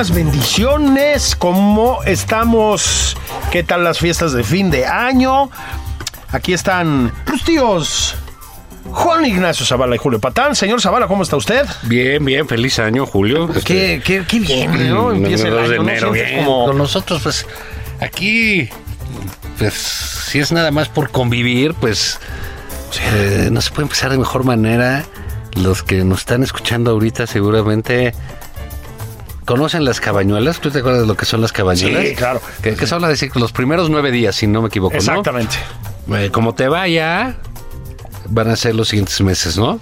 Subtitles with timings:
[0.00, 1.36] Las bendiciones?
[1.36, 3.18] ¿Cómo estamos?
[3.52, 5.50] ¿Qué tal las fiestas de fin de año?
[6.30, 8.14] Aquí están los tíos
[8.92, 10.56] Juan Ignacio Zavala y Julio Patán.
[10.56, 11.66] Señor Zavala, ¿cómo está usted?
[11.82, 13.50] Bien, bien, feliz año, Julio.
[13.54, 15.12] Este, Qué, qué, bien, ¿no?
[15.12, 15.90] Empieza el 2 de año, ¿no?
[15.90, 16.44] enero, bien.
[16.46, 17.46] como- Con nosotros, pues,
[18.00, 18.70] aquí,
[19.58, 22.18] pues, si es nada más por convivir, pues,
[23.02, 25.04] eh, no se puede empezar de mejor manera.
[25.56, 28.14] Los que nos están escuchando ahorita seguramente
[29.50, 30.60] conocen las cabañuelas.
[30.60, 32.04] ¿Tú te acuerdas de lo que son las cabañulas?
[32.06, 32.40] Sí, claro.
[32.62, 35.00] Que, que son, decir, los primeros nueve días, si no me equivoco, ¿no?
[35.00, 35.56] Exactamente.
[36.12, 37.34] Eh, como te vaya,
[38.28, 39.80] van a ser los siguientes meses, ¿no?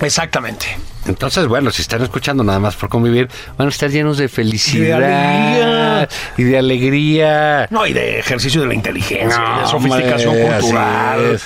[0.00, 0.78] Exactamente.
[1.04, 3.28] Entonces, bueno, si están escuchando nada más por convivir,
[3.58, 6.08] van a estar llenos de felicidad alegría.
[6.38, 7.68] y de alegría.
[7.70, 11.40] No, y de ejercicio de la inteligencia, y de No, sofisticación cultural.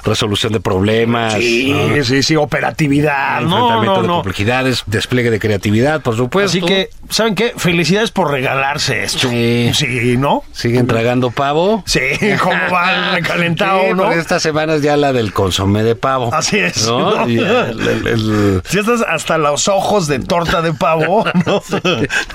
[0.00, 0.04] Es.
[0.06, 1.34] Resolución de problemas.
[1.34, 2.04] Sí, ¿no?
[2.04, 3.40] sí, sí, operatividad.
[3.40, 6.58] No, Enfrentamiento no, de complejidades, despliegue de creatividad, por supuesto.
[6.58, 7.52] Así que, ¿saben qué?
[7.56, 9.28] Felicidades por regalarse esto.
[9.28, 9.70] Sí.
[9.74, 10.42] Sí, ¿no?
[10.52, 11.82] Siguen tragando pavo.
[11.86, 12.00] Sí,
[12.42, 14.12] ¿cómo va recalentado, Sí, no?
[14.12, 16.32] esta semana es ya la del consomé de pavo.
[16.32, 17.16] Así es, ¿no?
[17.16, 17.28] ¿no?
[17.28, 17.46] Y el-
[17.88, 21.62] el- el- Si estás hasta los ojos de torta de pavo, ¿no?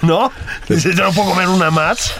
[0.01, 0.31] ¿No?
[0.69, 2.13] Dices, yo no puedo comer una más.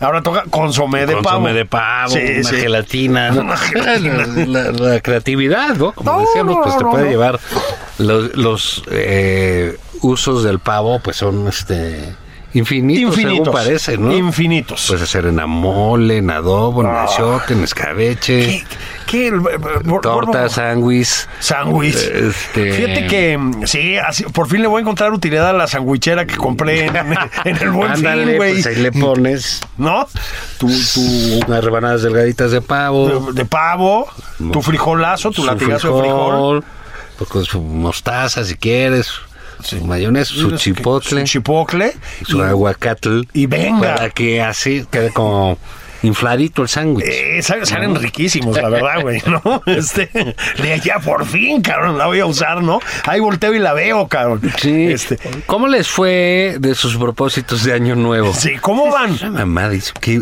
[0.00, 1.22] Ahora toca consomé de pavo.
[1.24, 2.56] consomé de pavo, Sí, una sí.
[2.56, 3.30] gelatina.
[3.30, 3.40] ¿no?
[3.42, 4.26] Una gelatina.
[4.26, 5.92] La, la- la creatividad, ¿no?
[5.92, 7.38] Como No, decíamos, pues no, te puede llevar
[7.98, 12.14] los, los, eh, usos del pavo, pues son este
[12.52, 13.44] infinitos, Infinitos.
[13.46, 14.12] según parece, ¿no?
[14.12, 14.84] Infinitos.
[14.88, 17.06] Puedes hacer en amole, en adobo, en Ah.
[17.48, 18.64] en escabeche,
[19.06, 19.30] ¿Qué?
[19.30, 19.32] ¿Qué?
[19.88, 21.26] Por- torta, sándwich.
[21.40, 21.94] Sándwich.
[21.96, 25.66] Este- Fíjate que mm, sí, así, por fin le voy a encontrar utilidad a la
[25.66, 28.52] sandwichera que compré en, en el buen Ándale, fin, güey.
[28.54, 30.06] pues ahí le pones ¿No?
[30.58, 31.00] Tu, tu
[31.46, 33.32] unas rebanadas delgaditas de pavo.
[33.32, 34.06] de, de pavo,
[34.52, 36.64] tu frijolazo, tu latigazo de frijol.
[37.18, 39.10] pues con su mostaza si quieres,
[39.62, 41.92] su mayonesa, su chipotle, Su chipotle.
[42.26, 43.22] su y- aguacatl.
[43.32, 43.94] y venga.
[43.96, 45.58] Para que así quede como
[46.02, 47.04] infladito el sándwich.
[47.06, 49.62] Eh, sal- salen riquísimos, la verdad, güey, ¿no?
[49.66, 50.08] Este,
[50.62, 52.80] de ya por fin, cabrón, la voy a usar, ¿no?
[53.06, 54.40] Ahí volteo y la veo, cabrón.
[54.58, 54.86] Sí.
[54.92, 58.32] Este, ¿Cómo les fue de sus propósitos de año nuevo?
[58.34, 59.12] sí, ¿cómo van?
[59.22, 60.20] Una mamá dice que,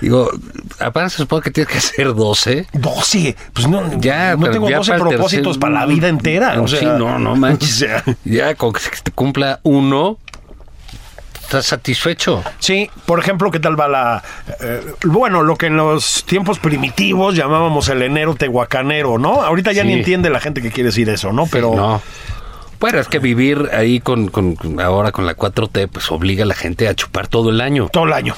[0.00, 0.30] digo,
[0.78, 2.66] apenas se supone que tienes que hacer 12.
[2.72, 3.36] 12.
[3.52, 6.60] Pues no, Ya, no tengo ya 12 para el propósitos tercer- para la vida entera.
[6.60, 7.86] O sea, sí, no, no manches.
[8.24, 10.18] Ya con que te cumpla uno,
[11.44, 12.42] estás satisfecho.
[12.58, 14.22] Sí, por ejemplo, ¿qué tal va la...
[14.60, 19.42] eh, bueno, lo que en los tiempos primitivos llamábamos el enero tehuacanero, ¿no?
[19.42, 19.88] Ahorita ya Sí.
[19.88, 21.46] ni entiende la gente que quiere decir eso, ¿no?
[21.46, 21.74] Pero...
[21.74, 22.02] No.
[22.80, 26.46] Bueno, es que vivir ahí con, con- con- ahora con la 4T, pues obliga a
[26.46, 27.88] la gente a chupar todo el año.
[27.90, 28.34] Todo el año.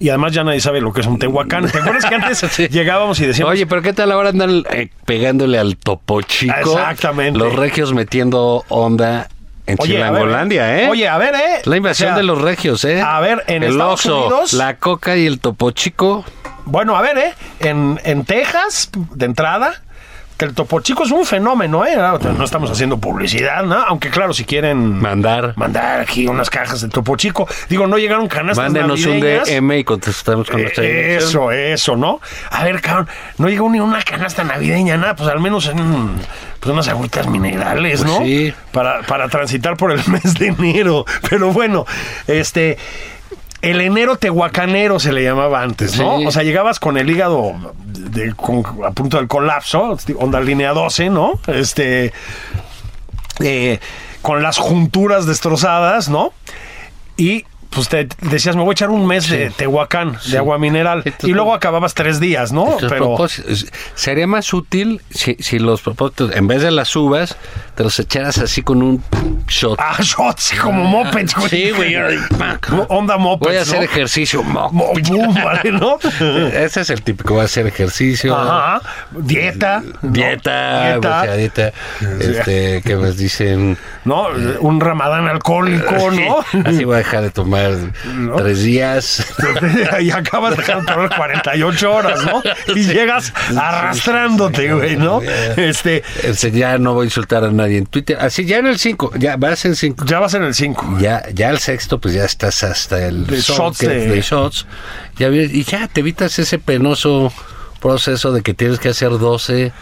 [0.00, 1.70] Y además ya nadie sabe lo que es un tehuacán.
[1.70, 2.68] ¿Te acuerdas que antes Sí.
[2.68, 3.52] llegábamos y decíamos...
[3.52, 6.54] Oye, pero ¿qué tal ahora andan eh, pegándole al topo chico?
[6.72, 7.38] Exactamente.
[7.38, 9.28] Los regios metiendo onda
[9.66, 10.88] en Oye, ver, Chilangolandia, ¿eh?
[10.88, 11.62] Oye, a ver, ¿eh?
[11.64, 13.00] La invasión O sea, de los regios, ¿eh?
[13.00, 16.24] a ver, en el Estados Oxxo, Unidos- la coca y el topo chico.
[16.64, 17.34] Bueno, a ver, ¿eh?
[17.60, 19.82] En, en Texas, de entrada,
[20.36, 21.96] que el Topo Chico es un fenómeno, ¿eh?
[22.36, 23.76] No estamos haciendo publicidad, ¿no?
[23.76, 25.54] Aunque claro, si quieren Mandar.
[25.56, 27.48] mandar aquí unas cajas de Topo Chico.
[27.68, 29.20] Digo, no llegaron canastas Mándenos un.
[29.20, 31.16] DM y contestamos con nuestra Eh.
[31.16, 32.20] Eso, eso, ¿no?
[32.50, 35.76] A ver, cabrón, no llegó ni una canasta navideña, nada, pues al menos en
[36.60, 38.24] pues unas agüitas minerales, Pues ¿no?
[38.24, 38.52] sí.
[38.72, 41.04] Para, para transitar por el mes de enero.
[41.30, 41.86] Pero bueno,
[42.26, 42.76] este.
[43.62, 46.18] El enero tehuacanero se le llamaba antes, ¿no?
[46.18, 46.26] Sí.
[46.26, 47.52] O sea, llegabas con el hígado
[47.84, 51.32] de- con- a punto del colapso, onda línea 12, ¿no?
[51.46, 52.12] Este.
[53.40, 53.80] eh,
[54.22, 56.32] con las junturas destrozadas, ¿no?
[57.16, 57.44] Y
[57.76, 61.02] pues te decías, me voy a echar un mes de Tehuacán, de agua mineral.
[61.04, 62.76] Entonces, y luego acababas tres días, ¿no?
[62.88, 63.16] Pero.
[63.94, 67.36] sería más útil si, si los propósitos, en vez de las uvas,
[67.74, 69.04] te los echaras así con un
[69.46, 69.78] shot.
[69.80, 71.48] Ah, shots, como mopeds, güey.
[71.50, 71.94] Sí, güey.
[72.88, 73.46] Onda mopeds.
[73.48, 73.84] Voy a hacer ¿no?
[73.84, 74.42] ejercicio.
[74.42, 75.98] mo- Mo- boom, vale, ¿no?
[76.48, 78.34] Ese es el típico, voy a hacer ejercicio.
[78.34, 78.80] Ajá.
[79.12, 79.82] Dieta.
[80.02, 80.10] ¿no?
[80.10, 81.72] Dieta, voy a hacer dieta.
[82.20, 83.76] Este, que me dicen.
[84.04, 84.28] ¿No?
[84.60, 86.38] Un ramadán alcohólico, ¿no?
[86.64, 87.65] Así voy a dejar de tomar
[88.36, 89.26] tres días.
[90.00, 92.42] y acabas dejando tomar 48 horas, ¿no?
[92.74, 95.20] Y llegas arrastrándote, güey, ¿no?
[95.56, 98.16] Este, Este, ya no voy a insultar a nadie en Twitter.
[98.20, 100.04] Así, ya en el 5, ya vas en 5.
[100.06, 100.98] ya vas en el 5.
[101.00, 104.66] Ya, ya el sexto, pues ya estás hasta el De shots de- de shots.
[105.18, 107.32] Ya, y ya te evitas ese penoso
[107.80, 109.72] proceso de que tienes que hacer 12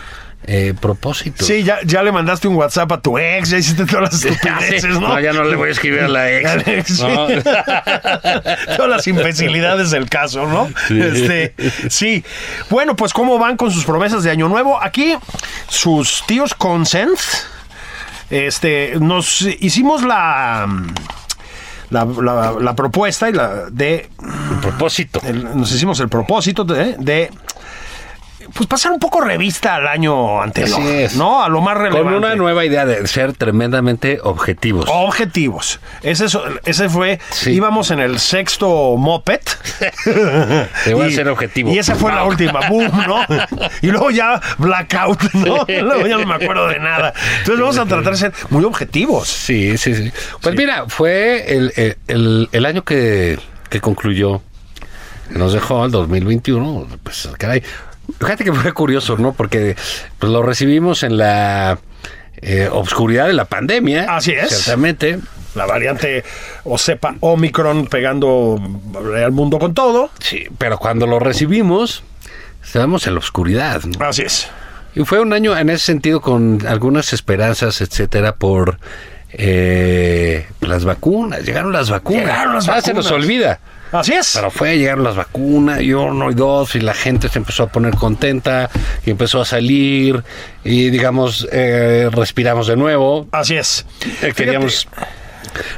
[0.47, 1.47] eh, propósitos.
[1.47, 4.85] Sí, ya, ya le mandaste un WhatsApp a tu ex, ya hiciste todas las estupideces,
[5.01, 5.09] ¿no?
[5.09, 6.99] No, ya no le voy a escribir a la ex.
[8.77, 10.69] Todas las imbecilidades del caso, ¿no?
[10.89, 11.01] Sí.
[11.01, 11.55] Este,
[11.89, 12.25] sí.
[12.71, 14.83] Bueno, pues cómo van con sus promesas de año nuevo.
[14.83, 15.15] Aquí
[15.69, 17.19] sus tíos Consent,
[18.31, 20.67] este, nos hicimos la
[21.91, 24.09] la, la- la propuesta y la de
[24.61, 25.21] propósito.
[25.25, 27.31] el- nos hicimos el propósito de, de,
[28.53, 31.17] pues pasar un poco revista al año anterior, Así es.
[31.17, 31.43] ¿no?
[31.43, 32.05] A lo más relevante.
[32.05, 34.87] Con una nueva idea de ser tremendamente objetivos.
[34.93, 35.81] Objetivos.
[36.03, 37.19] Ese, es- ese fue.
[37.31, 37.51] Sí.
[37.53, 39.41] Íbamos en el sexto moped.
[40.85, 41.71] Te voy a ser objetivo.
[41.73, 42.69] Y esa fue la última.
[42.69, 43.21] Boom, ¿no?
[43.83, 45.65] Y luego ya blackout, ¿no?
[45.69, 47.13] Luego ya no me acuerdo de nada.
[47.39, 49.29] Entonces vamos a tratar de ser muy objetivos.
[49.29, 50.13] Sí, sí, sí.
[50.41, 53.39] Pues mira, fue el, el- el- el año que,
[53.71, 54.41] que concluyó,
[55.31, 56.87] nos dejó el 2021.
[57.03, 57.63] Pues, caray.
[58.21, 59.33] Fíjate que fue curioso, ¿no?
[59.33, 59.77] Porque
[60.19, 61.79] pues, lo recibimos en la
[62.37, 64.15] eh, obscuridad de la pandemia.
[64.17, 64.49] Así es.
[64.51, 65.19] Ciertamente.
[65.55, 66.25] La variante
[66.65, 68.59] o cepa Omicron pegando
[69.17, 70.11] al mundo con todo.
[70.19, 72.03] Sí, pero cuando lo recibimos,
[72.65, 73.83] estábamos en la oscuridad.
[73.85, 74.05] ¿no?
[74.05, 74.49] Así es.
[74.97, 78.79] Y fue un año en ese sentido con algunas esperanzas, etcétera, por
[79.33, 81.45] eh, las vacunas.
[81.45, 82.23] Llegaron las vacunas.
[82.25, 83.25] Llegaron las Ah, se nos vacunas.
[83.25, 83.61] olvida.
[83.95, 84.33] Así es.
[84.35, 87.67] Pero fue, llegaron las vacunas, y uno y dos, y la gente se empezó a
[87.69, 88.69] poner contenta,
[89.07, 90.23] y empezó a salir,
[90.65, 93.29] y digamos, eh, respiramos de nuevo.
[93.31, 93.87] Así es.
[94.23, 94.89] Eh, queríamos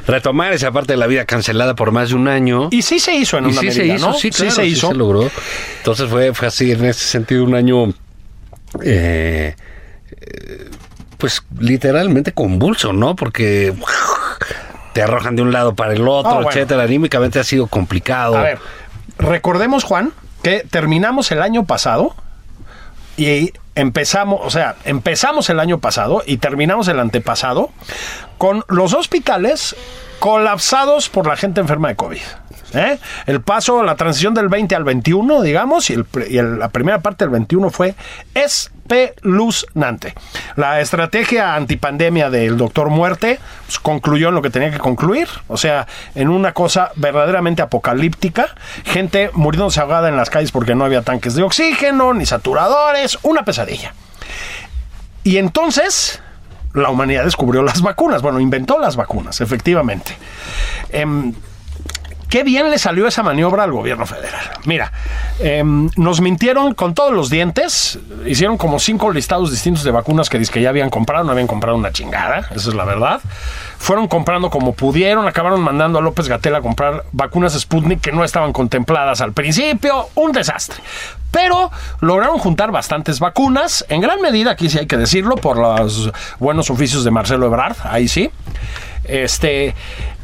[0.07, 2.69] retomar esa parte de la vida cancelada por más de un año.
[2.71, 4.13] Y sí se hizo en una sí medida, se hizo, ¿no?
[4.13, 4.87] sí, claro, se sí hizo.
[4.89, 5.29] se logró.
[5.77, 7.93] Entonces fue, fue así, en ese sentido, un año,
[8.83, 9.55] eh,
[10.11, 10.69] eh,
[11.17, 13.15] pues literalmente convulso, ¿no?
[13.15, 13.73] Porque
[14.97, 16.49] te arrojan de un lado para el otro, bueno.
[16.49, 16.81] etcétera.
[16.81, 18.35] Anímicamente ha sido complicado.
[18.35, 18.59] A ver,
[19.19, 20.11] recordemos, Juan,
[20.41, 22.15] que terminamos el año pasado
[23.15, 27.69] y empezamos, o sea, empezamos el año pasado y terminamos el antepasado
[28.39, 29.75] con los hospitales
[30.17, 32.21] colapsados por la gente enferma de COVID.
[32.73, 32.99] ¿Eh?
[33.25, 37.69] El paso, la transición del 20 al 21, digamos, y, la primera parte del 21
[37.69, 37.95] fue
[38.33, 40.13] espeluznante.
[40.55, 45.57] La estrategia antipandemia del doctor Muerte pues, concluyó en lo que tenía que concluir, o
[45.57, 48.55] sea, en una cosa verdaderamente apocalíptica,
[48.85, 53.43] gente muriéndose ahogada en las calles porque no había tanques de oxígeno, ni saturadores, una
[53.43, 53.93] pesadilla.
[55.23, 56.21] Y entonces
[56.73, 60.15] la humanidad descubrió las vacunas, bueno, inventó las vacunas, efectivamente.
[60.89, 61.33] Em,
[62.29, 64.51] Qué bien le salió esa maniobra al gobierno federal.
[64.65, 64.91] Mira,
[65.39, 67.99] em, nos mintieron con todos los dientes.
[68.25, 71.23] Hicieron como cinco listados distintos de vacunas que, que ya habían comprado.
[71.23, 73.21] No habían comprado una chingada, esa es la verdad.
[73.77, 75.25] Fueron comprando como pudieron.
[75.25, 80.09] Acabaron mandando a López Gatel a comprar vacunas Sputnik que no estaban contempladas al principio.
[80.15, 80.77] Un desastre.
[81.31, 83.85] Pero lograron juntar bastantes vacunas.
[83.87, 87.77] En gran medida, aquí sí hay que decirlo, por los buenos oficios de Marcelo Ebrard.
[87.83, 88.29] Ahí sí.
[89.03, 89.73] Este,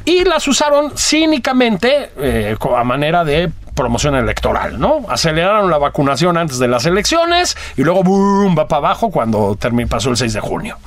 [0.06, 5.06] y las usaron cínicamente eh, a manera de promoción electoral, ¿no?
[5.10, 9.58] Aceleraron la vacunación antes de las elecciones y luego boom, va para abajo cuando
[9.90, 10.78] pasó el 6 de junio.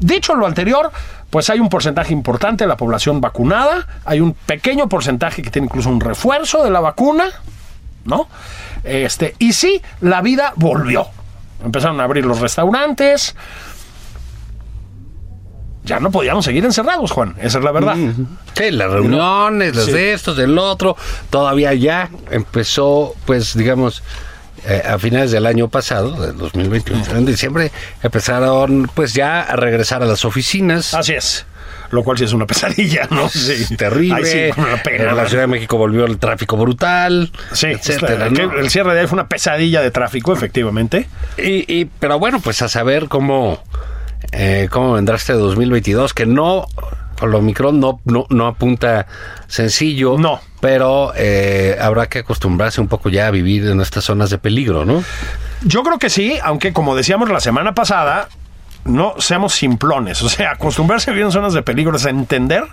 [0.00, 0.90] Dicho lo anterior,
[1.30, 5.66] pues hay un porcentaje importante de la población vacunada, hay un pequeño porcentaje que tiene
[5.66, 7.26] incluso un refuerzo de la vacuna,
[8.04, 8.28] ¿no?
[8.84, 11.06] Este, y sí, la vida volvió.
[11.64, 13.36] Empezaron a abrir los restaurantes,
[15.84, 17.34] ya no podíamos seguir encerrados, Juan.
[17.40, 17.96] Esa es la verdad.
[18.54, 19.92] Sí, las reuniones, las Sí.
[19.92, 20.96] de estos, del otro,
[21.30, 24.02] todavía ya empezó, pues, digamos,
[24.66, 27.72] eh, a finales del año pasado, del 2021, en diciembre,
[28.02, 30.94] empezaron, pues, ya a regresar a las oficinas.
[30.94, 31.46] Así es.
[31.90, 33.28] lo cual sí es una pesadilla, ¿no?
[33.28, 33.76] Sí.
[33.76, 34.14] Terrible.
[34.14, 35.28] Ahí sí, una pena, en la.
[35.28, 37.30] Ciudad de México volvió el tráfico brutal.
[37.52, 38.52] Sí, etcétera, el, ¿no?
[38.54, 41.06] el cierre de ahí fue una pesadilla de tráfico, efectivamente.
[41.36, 43.62] Y, y- pero bueno, pues a saber cómo,
[44.32, 46.66] eh, cómo vendrá este 2022, que no,
[47.20, 49.06] lo Omicron no, no, no apunta
[49.46, 50.16] sencillo.
[50.18, 50.40] No.
[50.60, 54.84] Pero eh, habrá que acostumbrarse un poco ya a vivir en estas zonas de peligro,
[54.84, 55.02] ¿no?
[55.64, 58.28] Yo creo que sí, aunque como decíamos la semana pasada,
[58.84, 60.22] no seamos simplones.
[60.22, 62.64] O sea, acostumbrarse a vivir en zonas de peligro es entender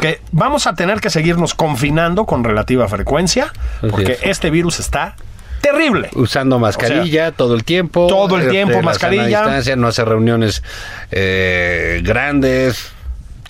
[0.00, 3.52] que vamos a tener que seguirnos confinando con relativa frecuencia,
[3.90, 4.20] porque es.
[4.24, 5.16] este virus está
[5.60, 6.10] terrible.
[6.14, 8.06] Usando mascarilla todo el tiempo.
[8.06, 9.26] Todo el tiempo, la sana mascarilla.
[9.26, 10.62] distancia, no hacer reuniones
[11.10, 12.92] eh, grandes.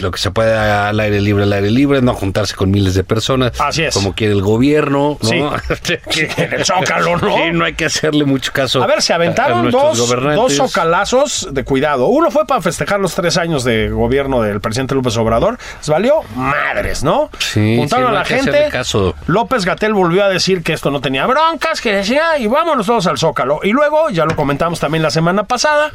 [0.00, 3.04] Lo que se puede al aire libre, al aire libre, no juntarse con miles de
[3.04, 3.52] personas.
[3.61, 3.95] Así es.
[3.95, 5.59] Como quiere el gobierno, ¿no?
[5.83, 5.95] Sí.
[6.37, 7.37] El Zócalo, ¿no?
[7.37, 8.83] Sí, no hay que hacerle mucho caso.
[8.83, 12.07] A ver, se a aventaron dos, dos socalazos de cuidado.
[12.07, 15.59] Uno fue para festejar los tres años de gobierno del presidente López Obrador.
[15.78, 17.30] Les valió madres, ¿no?
[17.38, 18.69] Sí, Juntaron sí, no a la gente.
[18.71, 19.14] caso.
[19.26, 23.07] López Gatel volvió a decir que esto no tenía broncas, que decía, y vámonos todos
[23.07, 23.61] al Zócalo.
[23.62, 25.90] Y luego, ya lo comentamos también la semana pasada,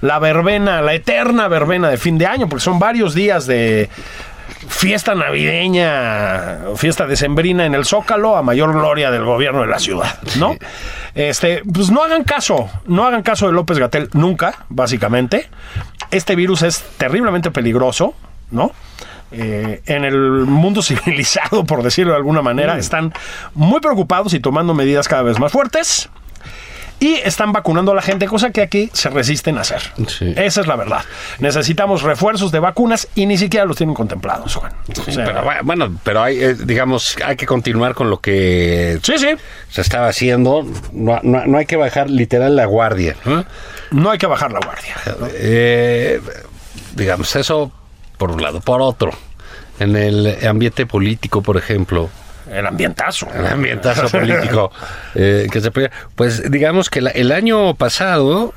[0.00, 3.88] la verbena, la eterna verbena de fin de año, porque son varios días de
[4.68, 10.18] fiesta navideña, fiesta decembrina en el Zócalo, a mayor gloria del gobierno de la ciudad,
[10.38, 10.56] ¿no?
[11.14, 15.48] Este, pues no hagan caso, no hagan caso de López Gatel nunca, básicamente.
[16.10, 18.14] Este virus es terriblemente peligroso,
[18.50, 18.72] ¿no?
[19.32, 23.12] Eh, en el mundo civilizado, por decirlo de alguna manera, están
[23.54, 26.10] muy preocupados y tomando medidas cada vez más fuertes.
[27.00, 29.80] Y están vacunando a la gente, cosa que aquí se resisten a hacer.
[30.06, 30.34] Sí.
[30.36, 31.02] Esa es la verdad.
[31.38, 34.72] Necesitamos refuerzos de vacunas y ni siquiera los tienen contemplados, Juan.
[34.92, 39.16] Sí, pero bueno, bueno, pero hay, eh, digamos, hay que continuar con lo que sí,
[39.18, 39.28] sí.
[39.70, 40.66] se estaba haciendo.
[40.92, 43.16] No, no- no hay que bajar literal la guardia.
[43.24, 43.44] ¿no?
[43.92, 44.94] No hay que bajar la guardia.
[45.34, 46.20] Eh,
[46.94, 47.72] digamos, eso
[48.18, 48.60] por un lado.
[48.60, 49.12] Por otro,
[49.78, 52.10] en el ambiente político, por ejemplo,
[52.50, 53.28] El ambientazo.
[53.34, 54.72] el ambientazo político
[55.14, 55.70] eh, que se
[56.14, 58.52] pues digamos que la- el año pasado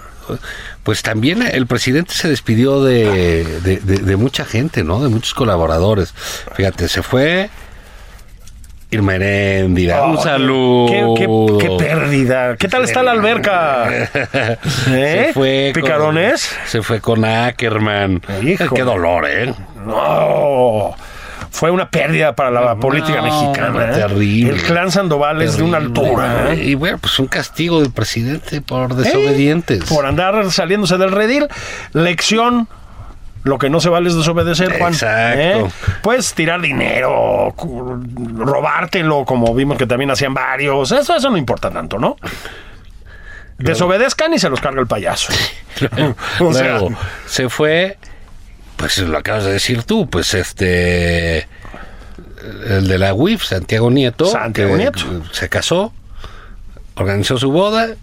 [0.83, 5.33] pues también el presidente se despidió de, de- de- de mucha gente no de muchos
[5.33, 6.13] colaboradores
[6.55, 7.49] fíjate se fue
[8.89, 12.55] Irma Heréndira, un Oh, saludo Qué, qué- qué pérdida.
[12.57, 13.87] ¿Qué tal está la alberca?
[14.91, 15.25] ¿Eh?
[15.27, 16.55] se fue con- ¿Picarones?
[16.67, 18.21] se fue con Ackerman
[18.75, 19.51] qué dolor eh
[19.85, 20.95] No.
[21.53, 23.91] Fue una pérdida para la política mexicana.
[23.91, 23.93] ¿eh?
[23.93, 24.53] terrible.
[24.53, 26.51] El clan Sandoval es de una altura.
[26.51, 26.63] ¿eh?
[26.63, 31.47] y bueno pues un castigo del presidente por desobedientes Por andar saliéndose del redil.
[31.93, 32.67] Lección.
[33.43, 34.93] Lo que no se vale es desobedecer, Juan.
[34.93, 35.39] Exacto.
[35.39, 35.65] ¿Eh?
[36.01, 37.53] Puedes tirar dinero,
[38.35, 40.91] robártelo, como vimos que también hacían varios.
[40.91, 42.15] Eso, eso no importa tanto, ¿no?
[43.59, 45.31] Desobedezcan y se los carga el payaso.
[46.39, 46.95] O sea, Luego,
[47.27, 47.97] se fue,
[48.83, 51.47] pues lo acabas de decir tú, pues este,
[52.67, 54.99] el de la UIF, Santiago Nieto, Santiago Nieto.
[55.31, 55.93] se casó,
[56.95, 57.95] organizó su boda,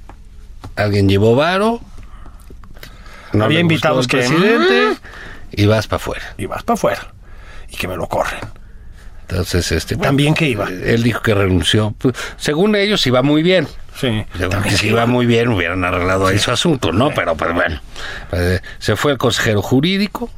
[0.76, 1.80] alguien llevó varo,
[3.32, 4.96] no Había invitados que- presidente
[5.52, 6.34] y vas para afuera.
[6.38, 7.12] y vas para afuera.
[7.68, 8.40] Y que me lo corren.
[9.28, 10.66] Entonces, este, bueno, También que iba.
[10.68, 11.94] Él dijo que renunció.
[11.98, 13.68] Pues, según ellos iba muy bien.
[13.94, 14.24] Sí.
[14.36, 17.10] Según que si iba muy bien, hubieran arreglado ahí su asunto, ¿no?
[17.14, 17.80] Pero pues bueno,
[18.32, 20.30] eh, se fue el consejero jurídico,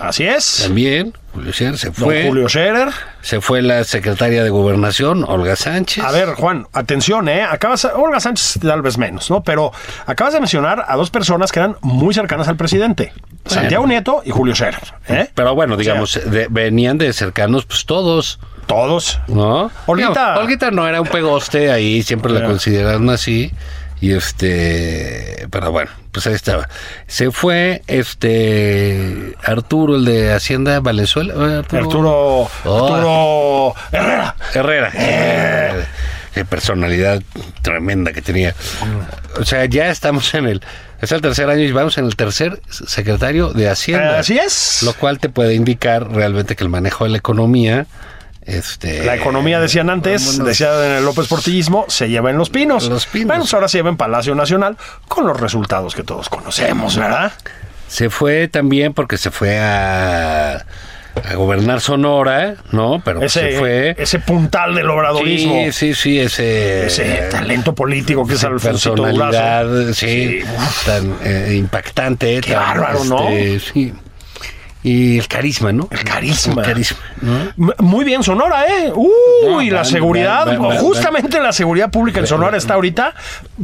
[0.00, 0.62] Así es.
[0.64, 2.24] también, Julio Scherer, se Don fue.
[2.26, 2.88] Julio Scherer.
[3.20, 6.04] Se fue la secretaria de Gobernación, Olga Sánchez.
[6.04, 7.42] A ver, Juan, atención, ¿eh?
[7.42, 9.42] Acabas, Olga Sánchez tal vez menos, ¿no?
[9.42, 9.72] Pero
[10.06, 13.12] acabas de mencionar a dos personas que eran muy cercanas al presidente.
[13.44, 15.28] Santiago Nieto y Julio Scherer, ¿eh?
[15.34, 19.20] Pero bueno, O sea, digamos, de- venían de cercanos, pues todos, todos.
[19.28, 19.70] ¿no?
[19.86, 20.10] Olguita.
[20.12, 23.50] Digamos, Olguita no era un pegoste, ahí siempre la consideraron así.
[24.00, 26.68] Y este, pero bueno, pues ahí estaba.
[27.06, 31.34] Se fue este Arturo, el de Hacienda Valenzuela.
[31.34, 32.94] eh, Arturo, Oh.
[32.94, 34.36] Arturo Herrera.
[34.54, 34.90] Herrera.
[34.94, 35.84] Eh,
[36.34, 37.20] Qué personalidad
[37.62, 38.54] tremenda que tenía.
[39.40, 40.62] O sea, ya estamos en el.
[41.00, 44.20] Es el tercer año y vamos en el tercer secretario de Hacienda.
[44.20, 44.82] Así es.
[44.84, 47.86] Lo cual te puede indicar realmente que el manejo de la economía.
[48.48, 52.88] Este, La economía, decían antes, decía en el López Portillismo, se lleva en los pinos.
[52.88, 53.26] Los pinos.
[53.26, 57.30] Bueno, pues ahora se lleva en Palacio Nacional con los resultados que todos conocemos, ¿verdad?
[57.88, 63.02] Se fue también porque se fue a, a gobernar Sonora, ¿no?
[63.04, 63.94] Pero Ese, se fue.
[63.98, 65.64] ese puntal del obradorismo.
[65.66, 66.86] Sí, sí, sí, ese.
[66.86, 68.66] Ese talento político que es Durazo.
[68.66, 70.42] personalidad, sí, Sí,
[70.86, 72.40] tan eh, impactante.
[72.40, 73.28] Qué tan, bárbaro, ¿no?
[73.28, 73.94] este, Sí.
[74.82, 75.88] Y el carisma, ¿no?
[75.90, 76.62] El carisma.
[76.62, 76.98] El carisma,
[77.78, 78.92] Muy bien, Sonora, ¿eh?
[78.94, 83.14] Uy, No, la seguridad, justamente la seguridad pública en Sonora está ahorita,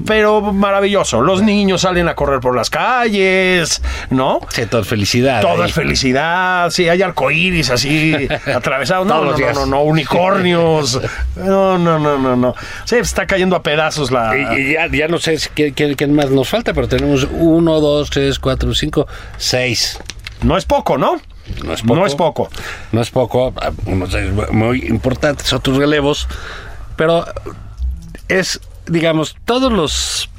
[0.06, 1.20] pero maravilloso.
[1.20, 3.80] Los niños salen a correr por las calles,
[4.10, 4.40] ¿no?
[4.50, 5.40] Sí, todo felicidad.
[5.40, 5.68] Todo ahí.
[5.68, 9.06] es felicidad, sí, hay arcoíris así atravesados.
[9.06, 11.00] No, no, no, no, no, unicornios.
[11.36, 12.54] No, no, no, no, no.
[12.84, 14.36] Sí, está cayendo a pedazos la.
[14.36, 18.10] Y, y ya, ya no sé qué- qué más nos falta, pero tenemos uno, dos,
[18.10, 19.06] tres, cuatro, cinco,
[19.36, 19.98] seis.
[20.42, 21.20] No es poco, ¿no?
[21.64, 21.94] No es poco.
[21.96, 22.48] No es poco.
[22.92, 23.54] No es poco,
[24.50, 26.26] muy importantes, otros relevos,
[26.96, 27.24] pero
[28.28, 30.30] es, digamos, todos los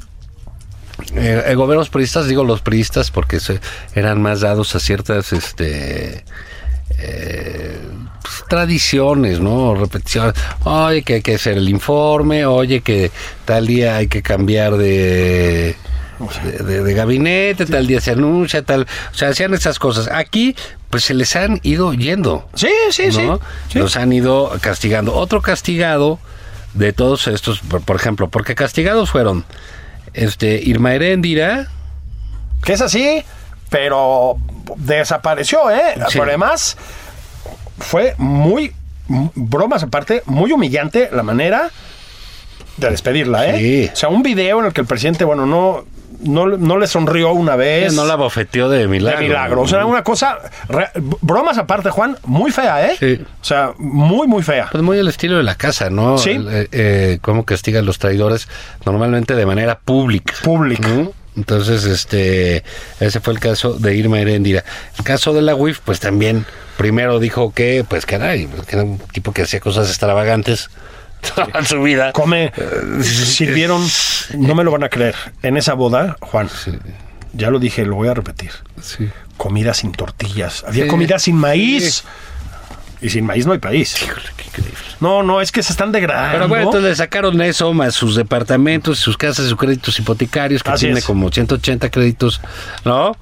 [1.14, 3.60] eh, eh, gobiernos priistas, digo los priistas porque se-
[3.94, 6.24] eran más dados a ciertas, este,
[6.98, 7.78] eh,
[8.22, 9.74] pues, tradiciones, ¿no?
[9.74, 10.34] Repeticiones.
[10.64, 13.10] Oye, que hay que hacer el informe, oye, que
[13.44, 15.76] tal día hay que cambiar de,
[16.44, 18.86] de, de- de gabinete, tal día se anuncia, tal.
[19.12, 20.08] O sea, hacían esas cosas.
[20.12, 20.56] Aquí,
[20.90, 22.48] pues se les han ido yendo.
[22.54, 23.22] Sí, sí, sí.
[23.22, 23.40] ¿no?
[23.68, 23.78] sí.
[23.78, 25.14] Los han ido castigando.
[25.14, 26.18] Otro castigado
[26.74, 29.44] de todos estos, por, por ejemplo, porque castigados fueron
[30.14, 31.68] este Irma Heréndira,
[32.64, 33.22] Que es así,
[33.70, 34.36] pero
[34.76, 35.94] desapareció, ¿eh?
[35.96, 36.02] Sí.
[36.12, 36.76] Pero además,
[37.78, 38.72] fue muy,
[39.08, 41.70] bromas aparte, muy humillante la manera
[42.76, 43.58] de despedirla, ¿eh?
[43.58, 43.90] Sí.
[43.92, 45.84] O sea, un video en el que el presidente, bueno, no,
[46.20, 47.92] no, no le sonrió una vez.
[47.94, 49.20] no la bofeteó de milagro.
[49.20, 49.60] de milagro.
[49.62, 52.96] O sea, una cosa, re- bromas aparte, Juan, muy fea, ¿eh?
[52.98, 53.20] Sí.
[53.40, 54.68] O sea, muy, muy fea.
[54.70, 56.18] Pues muy el estilo de la casa, ¿no?
[56.18, 56.30] Sí.
[56.50, 58.48] Eh, eh, cómo castigan los traidores
[58.84, 60.34] normalmente de manera pública.
[60.42, 60.88] Pública.
[60.88, 61.12] ¿no?
[61.36, 62.64] Entonces, este,
[62.98, 64.64] ese fue el caso de Irma Heréndira.
[64.98, 66.46] El caso de la UIF, pues también,
[66.78, 70.70] primero dijo que, pues caray, que era un tipo que hacía cosas extravagantes
[71.34, 72.12] toda su vida.
[72.12, 72.52] Come,
[73.02, 73.86] sirvieron,
[74.38, 76.48] no me lo van a creer, en esa boda, Juan,
[77.32, 79.08] ya lo dije, lo voy a repetir, Sí.
[79.36, 80.90] comida sin tortillas, había Sí.
[80.90, 82.04] comida sin maíz,
[83.02, 84.02] y sin maíz no hay país.
[84.02, 84.78] Híjole, qué increíble.
[85.00, 86.32] No, no, es que se están degradando.
[86.32, 90.70] Pero bueno, entonces le sacaron eso, más sus departamentos, sus casas, sus créditos hipotecarios, que
[90.70, 91.04] Así tiene es.
[91.04, 92.40] como 180 créditos,
[92.86, 93.14] ¿no?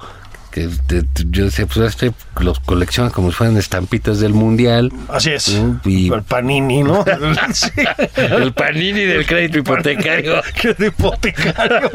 [0.55, 4.93] Que te- te- yo decía, pues este los colecciona como si fueran estampitas del mundial.
[5.09, 7.05] Así es, y- el panini, ¿no?
[7.53, 7.71] Sí.
[8.17, 10.35] El panini del crédito hipotecario.
[10.79, 11.91] De hipotecario.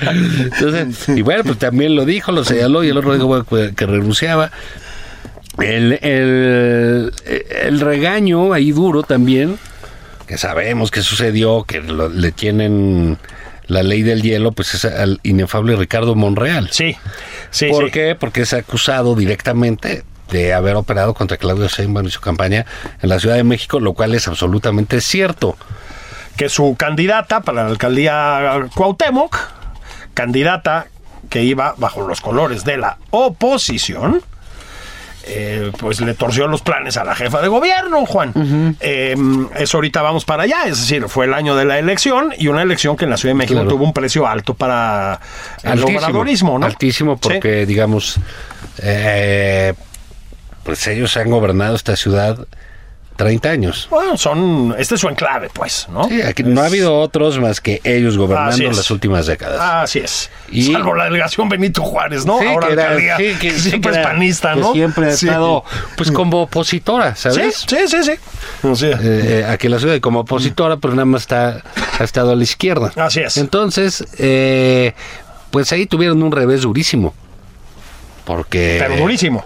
[0.00, 3.74] Entonces, y bueno, pues también lo dijo, lo señaló, y el otro dijo bueno, que,
[3.74, 4.50] que renunciaba.
[5.58, 7.12] El, el,
[7.62, 9.58] el regaño ahí duro también,
[10.26, 13.16] que sabemos que sucedió, que lo- le tienen
[13.68, 16.68] la ley del hielo, pues es al inefable Ricardo Monreal.
[16.70, 16.96] Sí,
[17.50, 17.90] sí, ¿Por sí.
[17.90, 18.14] qué?
[18.14, 22.66] Porque es acusado directamente de haber operado contra Claudio Sheinbaum y su campaña
[23.00, 25.56] en la Ciudad de México, lo cual es absolutamente cierto.
[26.36, 29.38] que su candidata para la alcaldía Cuauhtémoc,
[30.14, 30.86] candidata
[31.30, 34.22] que iba bajo los colores de la oposición,
[35.28, 38.76] eh, pues le torció los planes a la jefa de gobierno, Juan.
[38.80, 39.16] Eh,
[39.56, 42.62] eso ahorita vamos para allá, es decir, fue el año de la elección y una
[42.62, 43.68] elección que en la Ciudad de México Claro.
[43.70, 45.20] tuvo un precio alto para
[45.62, 46.66] el altísimo, obradorismo, ¿no?
[46.66, 47.20] Altísimo Sí.
[47.22, 48.18] porque, digamos,
[48.82, 49.74] eh,
[50.62, 52.38] pues ellos han gobernado esta ciudad
[53.16, 53.86] 30 años.
[53.90, 56.04] Bueno, son, este es su enclave, pues, ¿no?
[56.08, 59.58] Sí, aquí no ha habido otros más que ellos gobernando las últimas décadas.
[59.60, 60.30] Así es.
[60.50, 62.38] Y- Salvo la delegación Benito Juárez, ¿no?
[62.38, 64.72] Sí, Ahora que era- alcaldía, sí, que- que sí, siempre que es panista, que ¿no?
[64.74, 65.26] siempre ha Sí.
[65.26, 65.64] estado,
[65.96, 67.64] pues, como opositora, Sí, ¿sabes?
[67.66, 68.74] sí, sí, sí.
[68.76, 71.62] Sea, Eh, aquí en la ciudad como opositora, pues nada más está,
[71.98, 72.92] ha estado a la izquierda.
[72.96, 73.36] Así es.
[73.38, 74.92] Entonces, eh,
[75.50, 77.14] pues ahí tuvieron un revés durísimo.
[78.24, 79.44] Porque pero durísimo.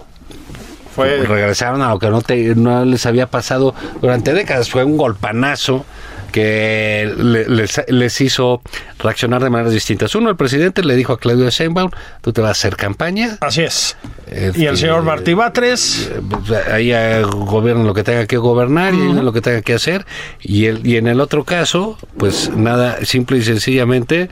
[0.95, 4.69] Fue regresaron a lo que no, te- no les había pasado durante décadas.
[4.69, 5.85] Fue un golpanazo
[6.31, 8.61] que le- les, les hizo
[8.99, 10.15] reaccionar de maneras distintas.
[10.15, 13.63] Uno, el presidente le dijo a Claudio Sheinbaum, tú te vas a hacer campaña, así
[13.63, 13.97] es.
[14.27, 18.37] Este, Y el señor Martí Batres, eh, pues, ahí eh, gobierna lo que tenga que
[18.37, 20.05] gobernar y ella lo que tenga que hacer.
[20.41, 24.29] Y, el, y en el otro caso, pues nada, simple y sencillamente,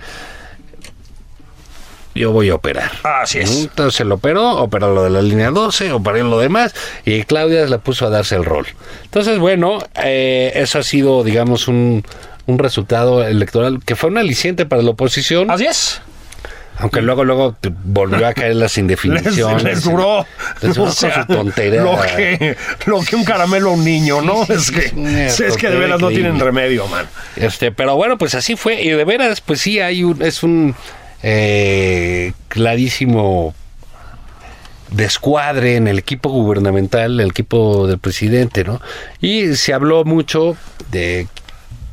[2.19, 2.91] yo voy a operar.
[3.03, 3.62] así es.
[3.62, 7.65] Entonces se lo operó, operó lo de la línea 12, operó lo demás y Claudia
[7.67, 8.67] la puso a darse el rol.
[9.05, 12.03] Entonces, bueno, eh, eso ha sido, digamos, un,
[12.45, 16.01] un resultado electoral que fue un aliciente para la oposición, Así es.
[16.77, 17.55] aunque luego luego
[17.86, 19.63] volvió a caer las indefiniciones.
[19.63, 20.25] les duró.
[20.62, 21.84] Les duró o sea, su tontería.
[21.84, 24.43] Lo que, lo que un caramelo a un niño, ¿no?
[24.43, 24.91] Es que,
[25.27, 27.08] es que de veras no tienen remedio, man.
[27.36, 28.82] Este, pero bueno, pues así fue.
[28.82, 30.75] Y de veras, pues sí, hay un, es un
[31.23, 33.53] eh, clarísimo
[34.91, 38.82] descuadre en el equipo gubernamental, el equipo del presidente, ¿no?
[39.21, 40.55] Y se habló mucho
[40.91, 41.27] de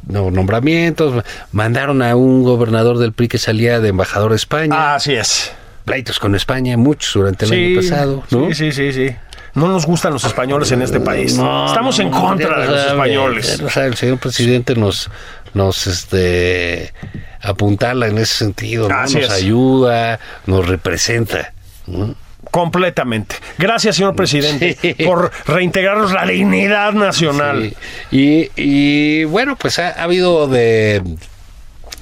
[0.06, 4.94] no, nombramientos, mandaron a un gobernador del PRI que salía de embajador a España.
[4.94, 5.52] Así es.
[5.84, 8.46] pleitos con España, muchos durante el año pasado, ¿no?
[8.48, 9.16] Sí, sí, sí, sí.
[9.54, 11.34] No nos gustan los españoles en este país.
[11.36, 13.62] No, Estamos en contra de lo los españoles.
[13.70, 15.10] sabe, el señor presidente nos,
[15.56, 16.92] nos este,
[17.40, 21.52] apuntala en ese sentido, nos ayuda, nos representa.
[21.86, 22.14] ¿no?
[22.50, 23.36] Completamente.
[23.58, 24.92] Gracias, señor presidente, Sí.
[25.04, 27.74] por reintegrarnos la dignidad nacional.
[28.10, 28.50] Sí.
[28.56, 31.02] Y, y, bueno, pues ha, ha habido de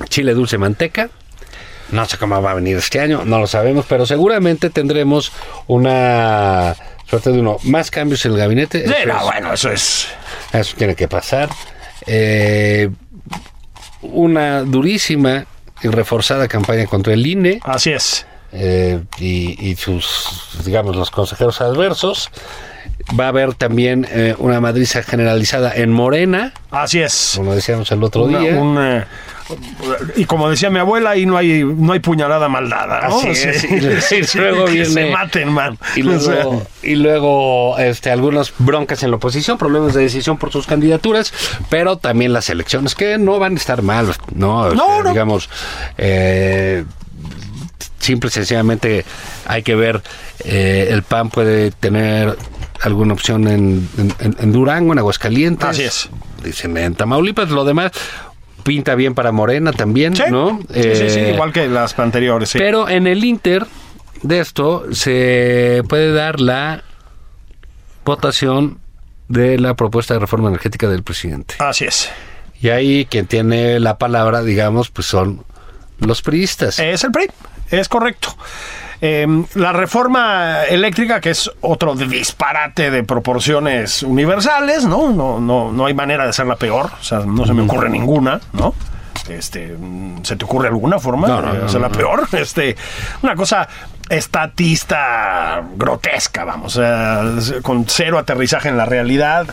[0.08, 1.08] chile dulce manteca.
[1.92, 5.30] No sé cómo va a venir este año, no lo sabemos, pero seguramente tendremos
[5.66, 6.74] una
[7.08, 8.86] suerte de uno más cambios en el gabinete.
[8.86, 10.08] Sí, Eso no, es- bueno, eso es.
[10.52, 11.50] Eso tiene que pasar.
[12.06, 12.90] Eh,
[14.02, 15.46] una durísima
[15.82, 18.26] y reforzada campaña contra el INE Así es.
[18.52, 22.30] eh, y, y sus, digamos, los consejeros adversos.
[23.18, 27.32] Va a haber también eh, una madriza generalizada en Morena, Así es.
[27.36, 28.50] como decíamos el otro Una- día.
[28.98, 29.04] eh,
[30.16, 33.18] y como decía mi abuela, ahí no hay, no hay puñalada mal dada, ¿no?
[33.18, 33.68] Así es, Sí.
[33.70, 33.74] y-
[34.38, 35.78] y luego que viene- se maten, man.
[35.96, 40.38] Y O sea, luego, y luego este, algunas broncas en la oposición, problemas de decisión
[40.38, 41.32] por sus candidaturas,
[41.68, 44.60] pero también las elecciones que no van a estar mal, ¿no?
[44.62, 45.10] O No, sea, no.
[45.10, 45.50] Digamos,
[45.98, 46.84] eh,
[47.98, 49.04] simple y sencillamente
[49.46, 50.02] hay que ver,
[50.44, 52.36] eh, el PAN puede tener
[52.84, 55.68] alguna opción en, en- en Durango, en Aguascalientes.
[55.68, 56.08] Así es.
[56.42, 57.92] Dicen en Tamaulipas, lo demás
[58.62, 60.22] pinta bien para Morena también, sí.
[60.30, 60.58] ¿no?
[60.72, 62.58] Sí, sí, sí, Eh, igual que las anteriores, sí.
[62.58, 63.66] pero en el Inter
[64.22, 66.82] de esto se puede dar la
[68.04, 68.78] votación
[69.28, 71.54] de la propuesta de reforma energética del presidente.
[71.58, 72.10] Así es.
[72.60, 75.44] Y ahí quien tiene la palabra, digamos, pues son
[75.98, 76.78] los priistas.
[76.78, 77.26] Es el PRI,
[77.70, 78.34] es correcto.
[79.06, 85.12] Eh, la reforma eléctrica, que es otro disparate de proporciones universales, ¿no?
[85.12, 88.40] No, no, no hay manera de hacerla peor, o sea, no se me ocurre ninguna,
[88.54, 88.74] ¿no?
[89.28, 89.76] Este,
[90.22, 92.26] ¿Se te ocurre alguna forma No, no, de hacerla peor?
[92.32, 92.76] Este,
[93.20, 93.68] una cosa
[94.08, 96.80] estatista grotesca, vamos,
[97.60, 99.48] con cero aterrizaje en la realidad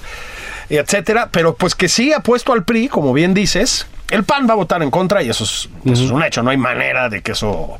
[0.69, 4.53] etcétera, pero pues que sí ha puesto al PRI, como bien dices, el PAN va
[4.53, 7.21] a votar en contra y eso es, eso es un hecho, no hay manera de
[7.21, 7.77] que eso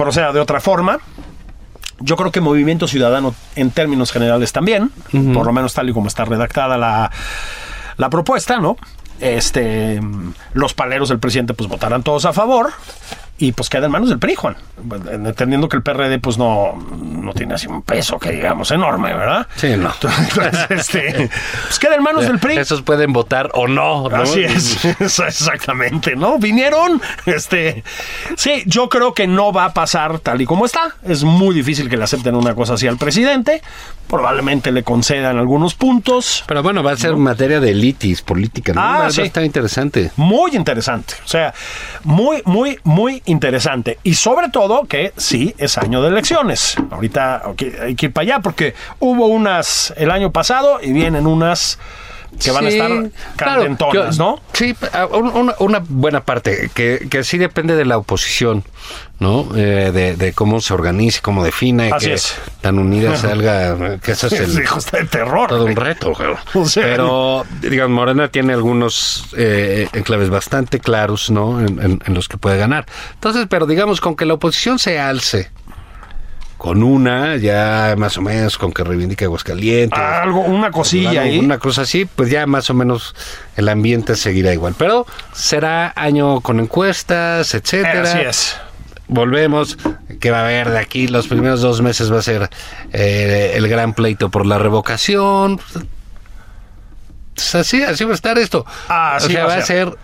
[0.00, 0.98] proceda de otra forma.
[1.98, 4.90] Yo creo que Movimiento Ciudadano, en términos generales, también,
[5.34, 7.10] por lo menos tal y como está redactada la,
[7.98, 8.78] la propuesta, ¿no?
[9.20, 10.00] Este,
[10.54, 12.72] los paleros del presidente, pues votarán todos a favor
[13.40, 14.56] y pues queda en manos del PRI, Juan.
[15.10, 19.46] Entendiendo que el PRD, pues no, no tiene así un peso que digamos enorme, ¿verdad?
[19.56, 19.90] Sí, no.
[20.18, 21.30] Entonces, este,
[21.64, 22.58] pues queda en manos del PRI.
[22.58, 24.10] Esos pueden votar o no.
[24.10, 24.16] ¿no?
[24.16, 26.38] Así es, exactamente, ¿no?
[26.38, 27.82] Vinieron, este,
[28.36, 30.94] sí, yo creo que no va a pasar tal y como está.
[31.02, 33.62] Es muy difícil que le acepten una cosa así al presidente.
[34.06, 36.44] Probablemente le concedan algunos puntos.
[36.46, 38.80] Pero bueno, va a ser materia de litis política, ¿no?
[38.82, 39.22] Ah, va, va sí.
[39.22, 40.10] a estar interesante.
[40.16, 41.54] Muy interesante, o sea,
[42.04, 43.98] muy, muy, muy interesante.
[44.02, 46.76] Y sobre todo que sí es año de elecciones.
[46.90, 47.42] Ahorita
[47.82, 51.78] hay que ir para allá porque hubo unas el año pasado y vienen unas
[52.42, 52.90] que van a estar
[53.36, 54.40] claro, candentonas, yo- ¿no?
[54.52, 58.64] Sí, a- un- una, una buena parte, que, que sí depende de la oposición,
[59.18, 59.48] ¿no?
[59.56, 62.34] Eh, de, de cómo se organice, cómo defina, y Así que es.
[62.60, 65.48] tan unida salga, que eso es el, Sí, está de terror.
[65.48, 66.12] todo un reto.
[66.54, 71.60] O sea- Pero, digamos, Morena tiene algunos eh, enclaves bastante claros, ¿no?
[71.60, 72.86] En, en- en los que puede ganar.
[73.14, 75.50] Entonces, pero digamos, con que la oposición se alce
[76.60, 79.98] con una, ya más o menos, con que reivindique Aguascalientes.
[79.98, 81.38] Algo, una cosilla ahí.
[81.38, 83.14] Una cosa así, pues ya más o menos
[83.56, 84.74] el ambiente seguirá igual.
[84.76, 88.02] Pero será año con encuestas, etcétera.
[88.02, 88.56] Así es.
[89.08, 89.78] Volvemos,
[90.20, 92.50] que va a haber de aquí los primeros dos meses va a ser
[92.92, 95.58] eh, el gran pleito por la revocación.
[97.36, 98.66] Pues así, así va a estar esto.
[98.86, 99.96] Así o sea, va a ser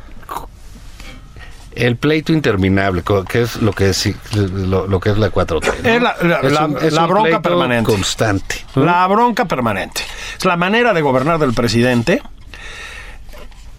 [1.76, 5.82] el pleito interminable, que es lo que es lo, lo que es la 4T.
[5.82, 6.80] ¿no?
[6.82, 7.90] Es la- bronca permanente.
[7.92, 8.56] Constante.
[8.74, 8.84] ¿no?
[8.84, 10.02] La bronca permanente.
[10.38, 12.22] Es la manera de gobernar del presidente.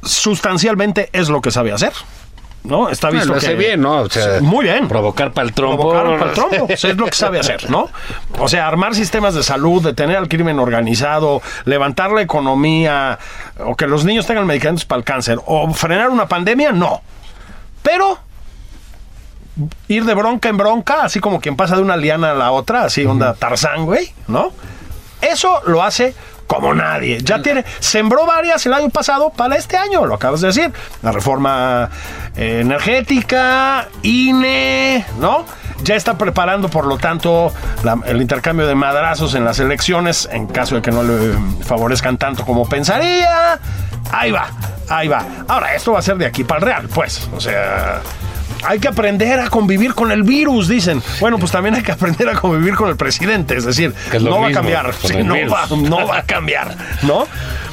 [0.03, 1.91] Sustancialmente es lo que sabe hacer.
[2.63, 2.89] ¿No?
[2.89, 4.01] Está visto lo hace que- bien, ¿no?
[4.01, 4.89] O sea, Sí, muy bien.
[4.89, 5.89] Provocar para el trompo.
[5.89, 6.65] Provocar pa'l trompo.
[6.73, 7.89] O sea, es lo que sabe hacer, ¿no?
[8.39, 13.19] O sea, armar sistemas de salud, detener al crimen organizado, levantar la economía,
[13.59, 17.01] o que los niños tengan medicamentos para el cáncer, o frenar una pandemia, no.
[17.87, 18.19] Pero
[19.87, 22.83] ir de bronca en bronca, así como quien pasa de una liana a la otra,
[22.83, 24.51] así onda Tarzán, güey, ¿no?
[25.21, 26.13] Eso lo hace
[26.47, 27.19] como nadie.
[27.23, 30.73] Ya tiene, sembró varias el año pasado para este año, lo acabas de decir.
[31.01, 31.89] La reforma
[32.35, 35.45] eh, energética, INE, ¿no?
[35.83, 40.47] Ya está preparando, por lo tanto, la- el intercambio de madrazos en las elecciones, en
[40.47, 43.59] caso de que no le favorezcan tanto como pensaría.
[44.11, 44.47] Ahí va,
[44.89, 45.23] ahí va.
[45.47, 47.27] Ahora, esto va a ser de aquí para el Real, pues.
[47.35, 48.01] O sea,
[48.65, 51.03] Hay que aprender a convivir con el virus, dicen.
[51.19, 54.39] Bueno, pues también hay que aprender a convivir con el presidente, es decir, es no
[54.41, 57.27] va a cambiar, sí, no, va, no va a cambiar, ¿no?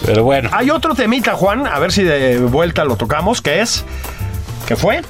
[0.04, 0.50] Pero bueno.
[0.52, 3.82] Hay otro temita, Juan, a ver si de vuelta lo tocamos, que es,
[4.66, 5.00] que fue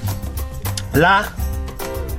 [0.93, 1.31] la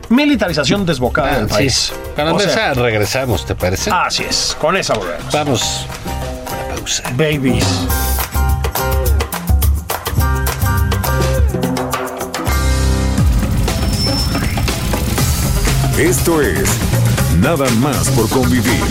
[0.10, 1.54] militarización desbocada Ah, del sí.
[1.54, 1.94] país.
[2.18, 3.92] O sea, regresamos, ¿te parece?
[3.92, 5.34] así es, con esa volvemos.
[5.34, 5.86] Vamos.
[6.48, 7.04] Una pausa.
[7.16, 7.66] Babies.
[15.98, 16.70] Esto es
[17.42, 18.82] Nada más por convivir.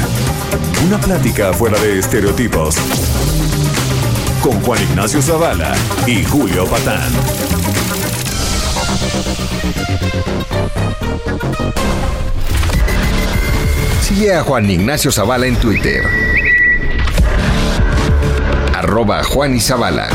[0.86, 2.76] Una plática fuera de estereotipos.
[4.42, 5.72] Con Juan Ignacio Zavala
[6.06, 7.10] y Julio Patán.
[14.00, 16.02] Sigue a Juan Ignacio Zavala en Twitter.
[18.74, 20.08] Arroba Juan y Zavala.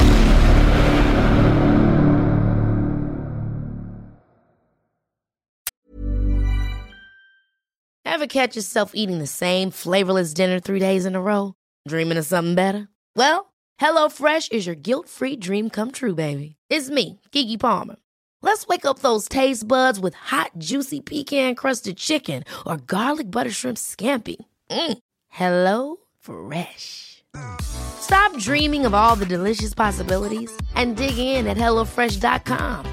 [8.06, 11.54] Ever catch yourself eating the same flavorless dinner three days in a row?
[11.88, 12.90] Dreaming of something better?
[13.16, 16.58] Well, HelloFresh is your guilt free dream come true, baby.
[16.70, 17.96] It's me, Kiki Palmer.
[18.42, 23.52] Let's wake up those taste buds with hot, juicy pecan crusted chicken or garlic butter
[23.52, 24.38] shrimp scampi.
[24.72, 24.98] Mm.
[25.28, 27.24] Hello Fresh.
[27.62, 32.86] Stop dreaming of all the delicious possibilities and dig in at HelloFresh.com.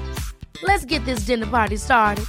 [0.63, 2.25] Let's get this dinner party started.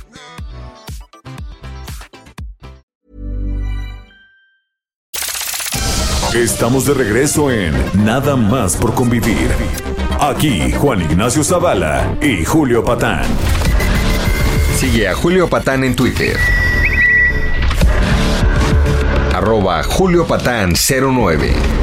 [6.34, 9.87] Estamos de regreso en Nada más por convivir.
[10.20, 13.22] Aquí Juan Ignacio Zavala y Julio Patán.
[14.76, 16.36] Sigue a Julio Patán en Twitter.
[19.32, 21.77] Arroba Julio Patán 09.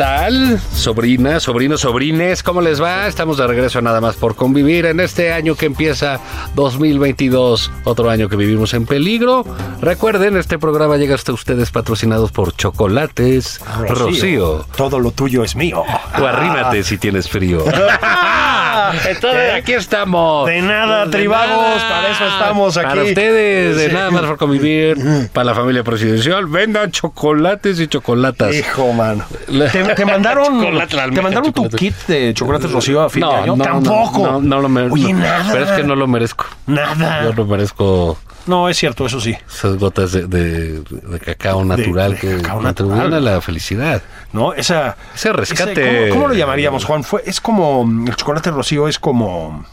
[0.00, 0.58] Tal?
[0.72, 3.06] Sobrinas, sobrinos, sobrines, ¿cómo les va?
[3.06, 6.18] Estamos de regreso a nada más por convivir en este año que empieza
[6.54, 9.44] 2022, otro año que vivimos en peligro.
[9.82, 13.60] Recuerden, este programa llega hasta ustedes patrocinados por Chocolates
[13.90, 14.64] Rocío.
[14.74, 15.82] Todo lo tuyo es mío.
[16.18, 17.62] O arrímate si tienes frío.
[19.08, 20.46] Entonces, aquí estamos.
[20.46, 21.88] De nada, De tribagos, nada.
[21.88, 22.86] para eso estamos aquí.
[22.88, 23.94] Para ustedes, de Sí.
[23.94, 24.96] nada más por convivir,
[25.32, 28.54] para la familia presidencial, vendan chocolates y chocolatas.
[28.54, 29.24] Hijo, mano.
[29.72, 33.56] ¿Te, te mandaron, te mandaron tu kit de chocolates rocío a fin de No, año?
[33.56, 34.18] no, Tampoco.
[34.18, 34.94] No, no, no lo merezco.
[34.94, 35.48] Oye, nada.
[35.52, 36.46] Pero es que no lo merezco.
[36.66, 37.22] Nada.
[37.24, 39.36] Yo no merezco No, es cierto, eso sí.
[39.48, 43.28] esas gotas de, de- de cacao natural de que cacao contribuyen natural.
[43.28, 44.02] a la felicidad.
[44.32, 44.52] ¿No?
[44.54, 47.04] Esa, Ese rescate- ese- ¿cómo, cómo lo llamaríamos, Juan?
[47.04, 47.88] Fue, es como.
[48.06, 49.64] El chocolate rocío es como.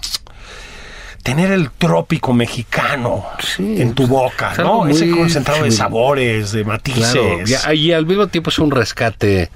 [1.24, 4.88] Tener el trópico mexicano Sí, en tu boca, es ¿no?
[4.88, 7.12] Ese concentrado de sabores, de matices.
[7.12, 7.44] Claro.
[7.46, 9.50] ya- y al mismo tiempo es un rescate.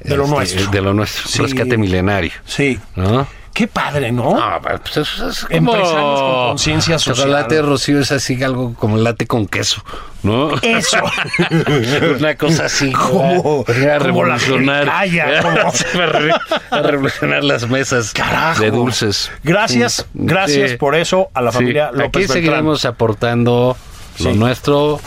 [0.00, 0.68] De lo nuestro.
[0.68, 1.28] De lo nuestro.
[1.28, 1.40] Sí.
[1.40, 2.32] Un rescate milenario.
[2.44, 2.76] Sí.
[2.96, 3.28] ¿No?
[3.54, 4.38] Qué padre, ¿no?
[4.40, 5.74] Ah, pues eso es como...
[5.74, 7.26] Empresarios con conciencia social.
[7.28, 9.84] Chocolate rocío es así algo como late con queso,
[10.22, 10.52] ¿no?
[10.62, 10.96] Eso.
[12.18, 12.90] Una cosa así.
[12.92, 14.86] Como- a la revolucionar.
[15.42, 16.34] como- a re-
[16.70, 18.62] a revolucionar las mesas Carajo.
[18.62, 19.30] de dulces.
[19.44, 20.76] Gracias, gracias sí.
[20.78, 22.34] por eso a la Sí, familia López Aquí Beltrán.
[22.36, 23.76] seguiremos aportando
[24.20, 24.38] lo Sí.
[24.38, 25.00] nuestro.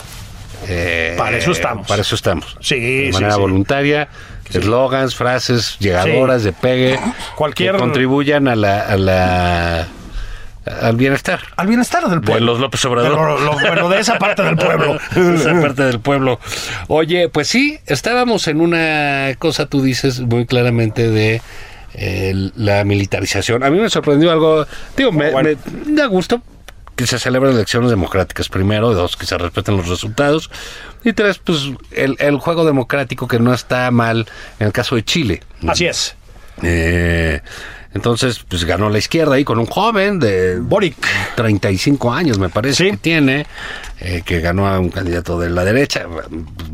[0.68, 1.86] eh, Para eso estamos.
[1.88, 2.56] Para eso estamos.
[2.60, 3.40] Sí, De sí, manera sí.
[3.40, 4.08] voluntaria.
[4.52, 6.46] Eslogans, frases llegadoras Sí.
[6.48, 7.00] de pegue.
[7.36, 9.86] Cualquier- Que contribuyan a la, a la-
[10.80, 11.40] al bienestar.
[11.56, 12.46] Al bienestar del De pueblo.
[12.52, 13.38] los López Obrador.
[13.38, 14.98] De lo- bueno, de esa parte del pueblo.
[15.16, 16.40] Esa parte del pueblo.
[16.88, 21.40] Oye, pues sí, estábamos en una cosa, tú dices muy claramente, de
[21.94, 23.62] eh, la militarización.
[23.62, 25.50] A mí me sorprendió algo, digo, me, Bueno.
[25.86, 26.42] me da gusto
[26.96, 30.50] que se celebren elecciones democráticas primero, dos, que se respeten los resultados,
[31.04, 34.26] y tres, pues el, el juego democrático que no está mal
[34.58, 35.42] en el caso de Chile.
[35.66, 36.16] Así es.
[36.62, 37.40] Eh,
[37.96, 40.96] entonces, pues ganó la izquierda ahí con un joven de Boric.
[41.34, 42.90] 35 años, me parece Sí.
[42.92, 43.46] que tiene,
[44.00, 46.06] eh, que ganó a un candidato de la derecha,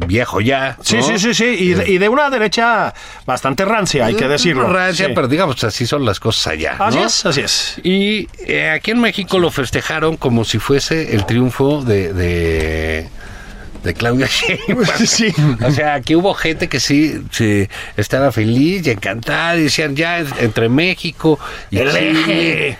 [0.07, 0.77] viejo ya.
[0.83, 1.03] Sí, ¿no?
[1.03, 1.45] sí, sí, sí.
[1.45, 2.93] Y de, y de una derecha
[3.27, 4.71] bastante rancia, hay que decirlo.
[4.73, 5.13] Rancia, Sí.
[5.15, 6.77] pero digamos, así son las cosas allá.
[6.79, 7.81] Así es, así es.
[7.83, 13.09] Y eh, aquí en México lo festejaron como si fuese el triunfo de, de,
[13.83, 14.87] de Claudia Sheinbaum.
[15.07, 15.33] Sí.
[15.65, 20.19] O sea, aquí hubo gente que sí, sí estaba feliz y encantada, y decían ya
[20.19, 21.39] entre México
[21.71, 22.79] y El eje.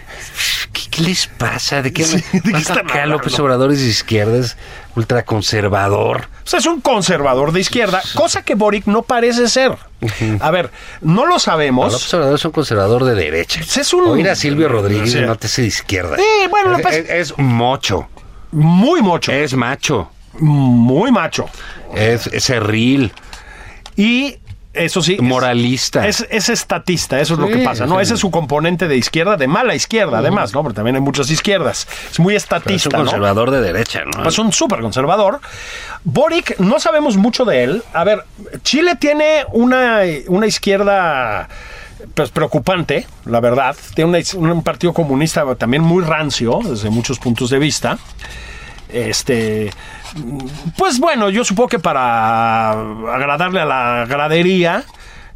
[0.73, 1.83] ¿Qué, qué les pasa?
[1.83, 3.05] ¿De qué, Sí, ¿de qué Vas están acá?
[3.07, 4.57] López Obrador es de izquierda, es
[4.97, 6.29] ultraconservador.
[6.45, 9.77] O sea, es un conservador de izquierda, cosa que Boric no parece ser.
[10.41, 11.93] A ver, no lo No, sabemos.
[11.93, 13.61] López Obrador es un conservador de derecha.
[13.61, 15.21] Es un- Oír a Silvio Rodríguez Sí.
[15.21, 16.17] no te hace de izquierda.
[16.17, 18.09] Sí, bueno, es- es mocho,
[18.53, 21.47] Muy mocho, es macho, muy macho.
[21.95, 23.13] es, es cerril,
[23.97, 24.37] Y
[24.75, 25.15] eso sí.
[25.15, 26.07] es- moralista.
[26.09, 27.97] Es, es estatista, eso es lo que pasa, ¿no?
[27.97, 28.03] sí.
[28.03, 30.63] Ese es su componente de izquierda, de mala izquierda, además, ¿no?
[30.63, 31.87] Porque también hay muchas izquierdas.
[32.11, 33.05] Es muy Pero es un estatista, ¿no?
[33.05, 34.27] conservador de derecha, ¿no?
[34.27, 35.41] Es un súper conservador.
[36.05, 37.83] Boric, no sabemos mucho de él.
[37.93, 38.25] A ver,
[38.63, 41.49] Chile tiene una, una izquierda
[42.15, 43.77] pues, preocupante, la verdad.
[43.95, 47.99] Tiene una- un partido comunista también muy rancio desde muchos puntos de vista.
[48.89, 49.71] Este,
[50.77, 54.85] pues bueno, yo supongo que para agradarle a la gradería,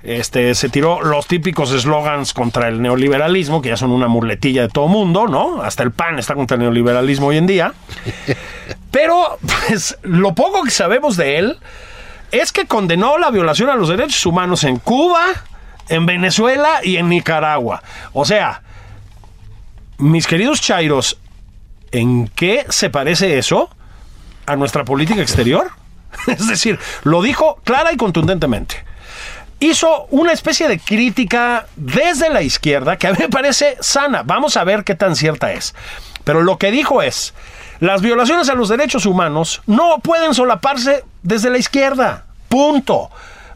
[0.03, 4.69] este, se tiró los típicos eslogans contra el neoliberalismo, que ya son una muletilla de
[4.69, 5.63] todo mundo, ¿no?
[5.63, 7.75] Hasta el PAN está contra el neoliberalismo hoy en día.
[8.91, 11.59] Pero, pues, lo poco que sabemos de él
[12.31, 15.25] es que condenó la violación a los derechos humanos en Cuba,
[15.89, 17.83] en Venezuela y en Nicaragua.
[18.13, 18.63] O sea,
[19.99, 21.19] mis queridos Chairos,
[21.91, 23.71] ¿en qué se parece eso
[24.47, 25.71] a nuestra política exterior?
[26.27, 28.85] Es decir, lo dijo clara y contundentemente.
[29.61, 34.23] Hizo una especie de crítica desde la izquierda que a mí me parece sana.
[34.23, 35.75] Vamos a ver qué tan cierta es.
[36.25, 37.35] Pero lo que dijo es,
[37.81, 42.25] las violaciones a los derechos humanos no pueden solaparse desde la izquierda.
[42.49, 43.11] Punto.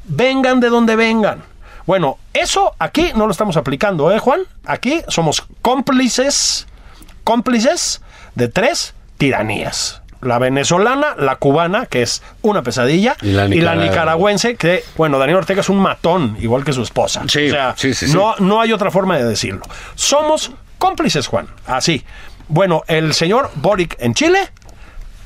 [0.05, 1.43] Vengan de donde vengan.
[1.87, 4.43] Bueno, eso aquí no lo estamos aplicando, ¿eh, Juan?
[4.65, 6.67] Aquí somos cómplices,
[7.25, 8.01] cómplices
[8.35, 10.01] de tres tiranías.
[10.23, 15.61] La venezolana, la cubana, que es una pesadilla, Y la nicaragüense, que, bueno, Daniel Ortega
[15.63, 17.23] es un matón, igual que su esposa.
[17.29, 18.13] Sí, o sea, sí, sí, sí.
[18.15, 19.63] No, no hay otra forma de decirlo.
[19.95, 21.47] Somos cómplices, Juan.
[21.67, 22.05] Así.
[22.49, 24.51] Bueno, el señor Boric en Chile,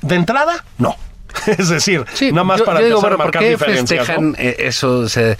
[0.02, 0.96] de entrada, no.
[1.46, 3.50] Es decir, Sí, nada más yo- para yo digo, empezar bueno, a ¿por marcar qué
[3.50, 4.06] diferencias.
[4.06, 4.36] festejan ¿no?
[4.38, 4.98] eso?
[5.00, 5.36] O sea,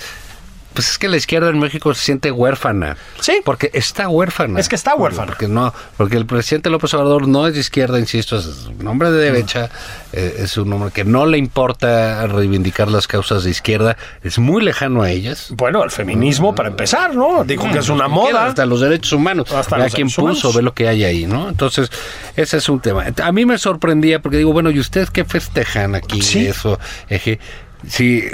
[0.74, 2.96] pues es que la izquierda en México se siente huérfana.
[3.20, 3.40] Sí.
[3.44, 4.58] Porque está huérfana.
[4.60, 5.26] Es que está huérfana.
[5.28, 9.10] Porque no, porque el presidente López Obrador no es de izquierda, insisto, es un hombre
[9.10, 9.70] de derecha,
[10.12, 14.62] eh, es un hombre que no le importa reivindicar las causas de izquierda, es muy
[14.62, 15.48] lejano a ellas.
[15.50, 17.44] Bueno, el feminismo, para empezar, ¿no?
[17.44, 18.46] Dijo que es una moda.
[18.46, 19.52] Hasta los derechos humanos.
[19.52, 20.56] Hasta los quién derechos puso, humanos.
[20.56, 21.48] ve lo que hay ahí, ¿no?
[21.48, 21.90] Entonces,
[22.36, 23.04] ese es un tema.
[23.22, 26.20] A mí me sorprendía porque digo, bueno, ¿y ustedes qué festejan aquí?
[26.20, 26.46] Sí.
[26.46, 27.38] Eso, eje,
[27.88, 28.24] si,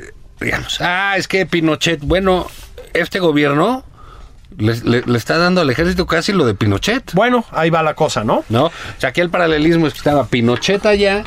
[0.41, 2.47] digamos, ah, es que Pinochet, bueno,
[2.95, 3.85] este gobierno
[4.59, 7.95] le, le- le está dando al ejército casi lo de Pinochet, Bueno, ahí va la
[7.95, 8.45] cosa, ¿no?
[8.49, 8.67] ¿no?
[8.67, 11.23] O sea, aquí el paralelismo es que estaba Pinochet allá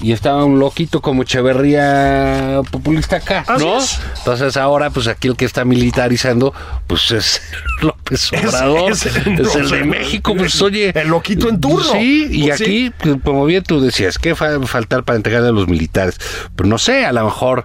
[0.00, 3.78] y estaba un loquito como Echeverría populista acá, ¿no?
[3.78, 4.00] es.
[4.18, 6.52] Entonces ahora, pues aquí el que está militarizando,
[6.86, 7.40] pues es
[7.82, 10.90] López Obrador, es, es- el de México, pues oye.
[10.98, 11.92] el loquito en turno.
[11.92, 15.52] Sí, y Pues aquí, pues, como bien tú decías, ¿qué fa- faltar para entregarle a
[15.52, 16.18] los militares?
[16.56, 17.64] Pero no sé, a lo mejor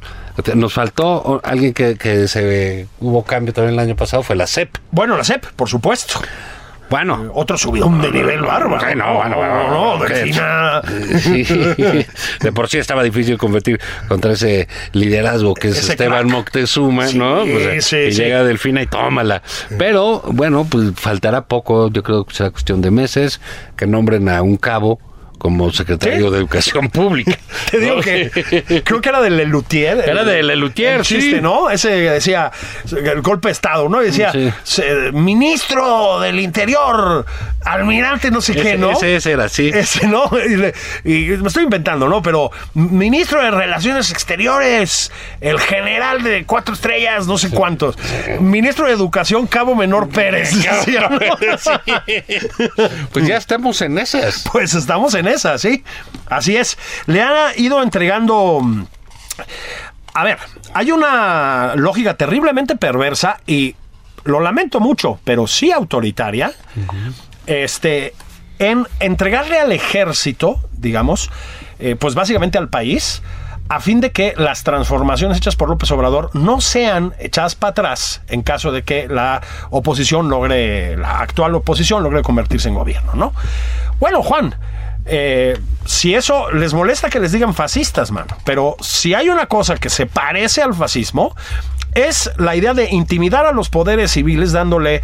[0.56, 4.78] nos faltó alguien que, que se hubo cambio también el año pasado, fue la CEP.
[4.92, 6.20] Bueno, la CEP, por supuesto.
[6.90, 8.80] Bueno, Otro subidón de nivel bárbaro.
[8.80, 10.82] Sí, no, bueno, bueno, no, no, Delfina.
[11.20, 11.44] Sí,
[12.40, 16.32] de por sí estaba difícil competir contra ese liderazgo que es Ese Esteban crack.
[16.32, 17.42] Moctezuma, Sí, ¿no?
[17.44, 18.22] Pues, sí, y sí.
[18.22, 19.42] llega Delfina y tómala.
[19.78, 23.42] Pero bueno, pues faltará poco, yo creo que será cuestión de meses
[23.76, 25.00] que nombren a un cabo
[25.38, 26.32] como secretario Sí.
[26.32, 27.38] de Educación Pública.
[27.72, 28.02] Te digo ¿no?
[28.02, 30.04] que creo que era de Lelutier.
[30.08, 31.42] Era de Lelutier, el chiste, sí.
[31.42, 31.70] ¿no?
[31.70, 32.52] Ese decía
[32.92, 34.02] el golpe de Estado, ¿no?
[34.02, 34.32] Y decía
[34.64, 34.82] Sí.
[35.14, 37.26] ministro del Interior,
[37.64, 38.92] almirante no sé qué, ¿no?
[38.92, 39.70] ese- ese era, sí.
[39.74, 40.30] Ese, ¿no?
[40.48, 40.74] Y, le-
[41.04, 42.22] y me estoy inventando, ¿no?
[42.22, 47.96] Pero ministro de Relaciones Exteriores, el general de cuatro estrellas, no sé cuántos.
[48.40, 50.56] Ministro de Educación, Cabo Menor Pérez.
[50.56, 51.20] decía, ¿no?
[53.12, 54.44] Pues ya estamos en esas.
[54.52, 55.27] Pues estamos en
[55.58, 55.84] sí.
[56.30, 56.78] Así es.
[57.06, 58.62] Le han ido entregando.
[60.14, 60.38] A ver,
[60.74, 63.76] hay una lógica terriblemente perversa y
[64.24, 66.52] lo lamento mucho, pero sí autoritaria.
[67.46, 68.14] Este.
[68.60, 71.30] En entregarle al ejército, digamos,
[71.78, 73.22] eh, pues básicamente al país,
[73.70, 78.22] a fin de que las transformaciones hechas por López Obrador no sean echadas para atrás
[78.30, 83.34] en caso de que la oposición logre, la actual oposición logre convertirse en gobierno, ¿no?
[84.00, 84.56] Bueno, Juan,
[85.08, 89.78] eh, si eso les molesta que les digan fascistas, mano, pero si hay una cosa
[89.78, 91.36] que se parece al fascismo,
[91.96, 95.02] es la idea de intimidar a los poderes civiles dándole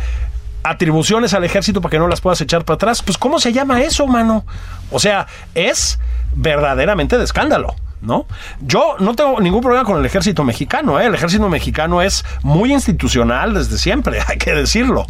[0.64, 3.02] atribuciones al ejército para que no las puedas echar para atrás.
[3.02, 4.46] Pues, ¿cómo se llama eso, mano?
[4.92, 6.00] O sea, es
[6.36, 7.76] verdaderamente de escándalo.
[8.02, 8.26] ¿no?
[8.60, 11.06] Yo no tengo ningún problema con el ejército mexicano, ¿eh?
[11.06, 15.06] El ejército mexicano es muy institucional desde siempre, hay que decirlo.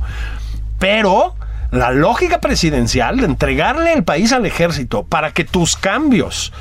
[0.77, 1.35] Pero
[1.73, 6.53] la lógica presidencial de entregarle el país al ejército para que tus cambios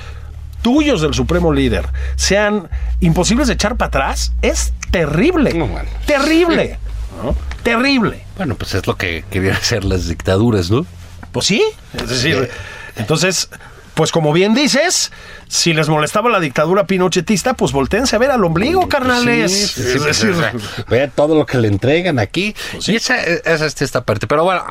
[0.62, 1.86] tuyos del supremo líder
[2.16, 2.68] sean
[3.00, 5.52] imposibles de echar para atrás es terrible.
[5.52, 5.88] No, bueno.
[6.06, 6.78] Terrible.
[7.22, 7.36] ¿no?
[7.62, 8.24] Terrible.
[8.38, 10.86] Bueno, pues es lo que querían hacer las dictaduras, ¿no?
[11.30, 11.62] Pues sí,
[11.94, 12.50] es decir,
[12.96, 13.50] entonces,
[13.94, 15.12] pues como bien dices,
[15.48, 19.52] si les molestaba la dictadura pinochetista, pues voltéense a ver al ombligo, carnales.
[19.52, 20.52] Sí, sí, Es pues, decir, o sea,
[20.88, 22.54] vea todo lo que le entregan aquí.
[22.80, 22.92] sí.
[22.92, 24.26] Y esa, esa es esta parte.
[24.26, 24.62] Pero bueno,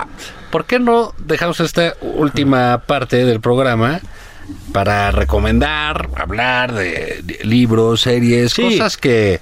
[0.50, 4.00] ¿por qué no dejamos esta última parte del programa
[4.74, 8.64] para recomendar, hablar de, de libros, series, Sí.
[8.64, 9.40] cosas que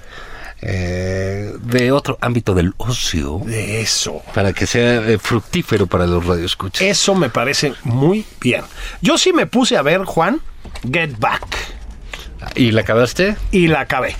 [0.62, 3.40] eh, de otro ámbito del ocio?
[3.44, 4.22] de eso.
[4.34, 6.82] Para que sea eh, fructífero para los radioescuchas.
[6.82, 8.62] Eso me parece muy bien.
[9.00, 10.40] Yo sí me puse a ver, Juan,
[10.90, 11.44] Get Back.
[12.54, 13.36] ¿Y la acabaste?
[13.52, 14.16] y la acabé.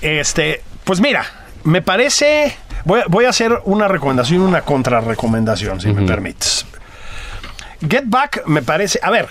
[0.00, 1.24] Este, pues mira,
[1.64, 2.56] me parece.
[2.84, 6.64] Voy, a- voy a hacer una recomendación y una contrarrecomendación, si me permites.
[7.88, 8.98] Get Back me parece.
[9.02, 9.28] A ver,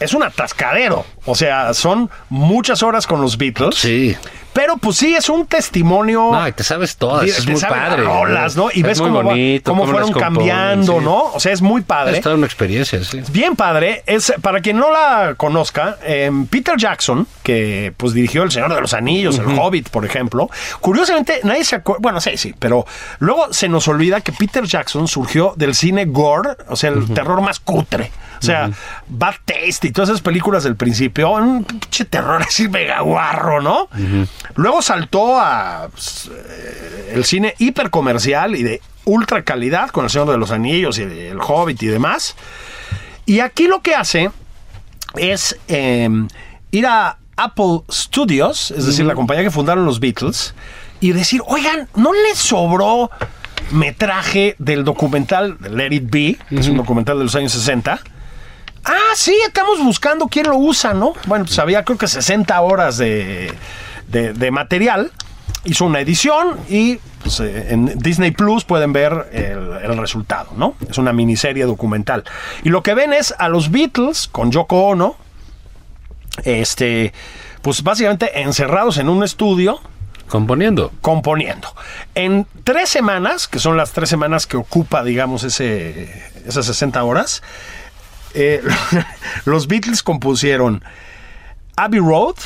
[0.00, 1.04] es un atascadero.
[1.26, 3.76] O sea, son muchas horas con los Beatles.
[3.76, 4.16] Sí.
[4.52, 6.30] Pero pues sí, es un testimonio.
[6.32, 7.24] No, y te sabes todas.
[7.26, 8.02] Es muy padre.
[8.04, 8.68] las rolas, ¿no?
[8.72, 9.34] Y Es ves muy cómo, va-
[9.64, 11.04] cómo fueron cambiando, sí.
[11.04, 11.22] ¿no?
[11.32, 12.16] O sea, es muy padre.
[12.18, 13.22] Es toda una experiencia, sí.
[13.30, 18.50] Bien padre, es para quien no la conozca, eh, Peter Jackson, que pues dirigió El
[18.52, 20.50] Señor de los Anillos, El Hobbit, por ejemplo.
[20.80, 22.84] Curiosamente, nadie se acuerda, bueno, sí, sí, pero
[23.20, 27.40] luego se nos olvida que Peter Jackson surgió del cine gore, o sea, el terror
[27.40, 28.10] más cutre.
[28.40, 28.70] O sea,
[29.06, 33.88] Bad Taste y todas esas películas del principio, un pinche terror así mega guarro, ¿no?
[34.56, 40.30] Luego saltó a pues, eh, el cine hipercomercial y de ultra calidad con El Señor
[40.30, 42.36] de los Anillos y El Hobbit y demás.
[43.26, 44.30] Y aquí lo que hace
[45.16, 46.08] es eh,
[46.70, 50.54] ir a Apple Studios, es decir, la compañía que fundaron los Beatles,
[51.00, 53.10] y decir, oigan, ¿no les sobró
[53.70, 58.00] metraje del documental de Let It Be, que es un documental de los años 60?
[58.84, 61.14] Ah, sí, estamos buscando quién lo usa, ¿no?
[61.26, 63.52] Bueno, pues había creo que 60 horas de,
[64.12, 65.10] de- de material.
[65.64, 70.74] Hizo una edición y pues, eh, en Disney Plus pueden ver el, el resultado, ¿no?
[70.88, 72.24] Es una miniserie documental.
[72.64, 75.16] Y lo que ven es a los Beatles con Yoko Ono,
[76.44, 77.12] este,
[77.62, 79.80] pues básicamente encerrados en un estudio
[80.28, 80.90] Componiendo.
[81.02, 81.68] componiendo.
[82.14, 86.10] En tres semanas, que son las tres semanas que ocupa, digamos, ese,
[86.46, 87.42] esas 60 horas,
[88.34, 88.62] eh,
[89.44, 90.82] los Beatles compusieron
[91.76, 92.36] Abbey Road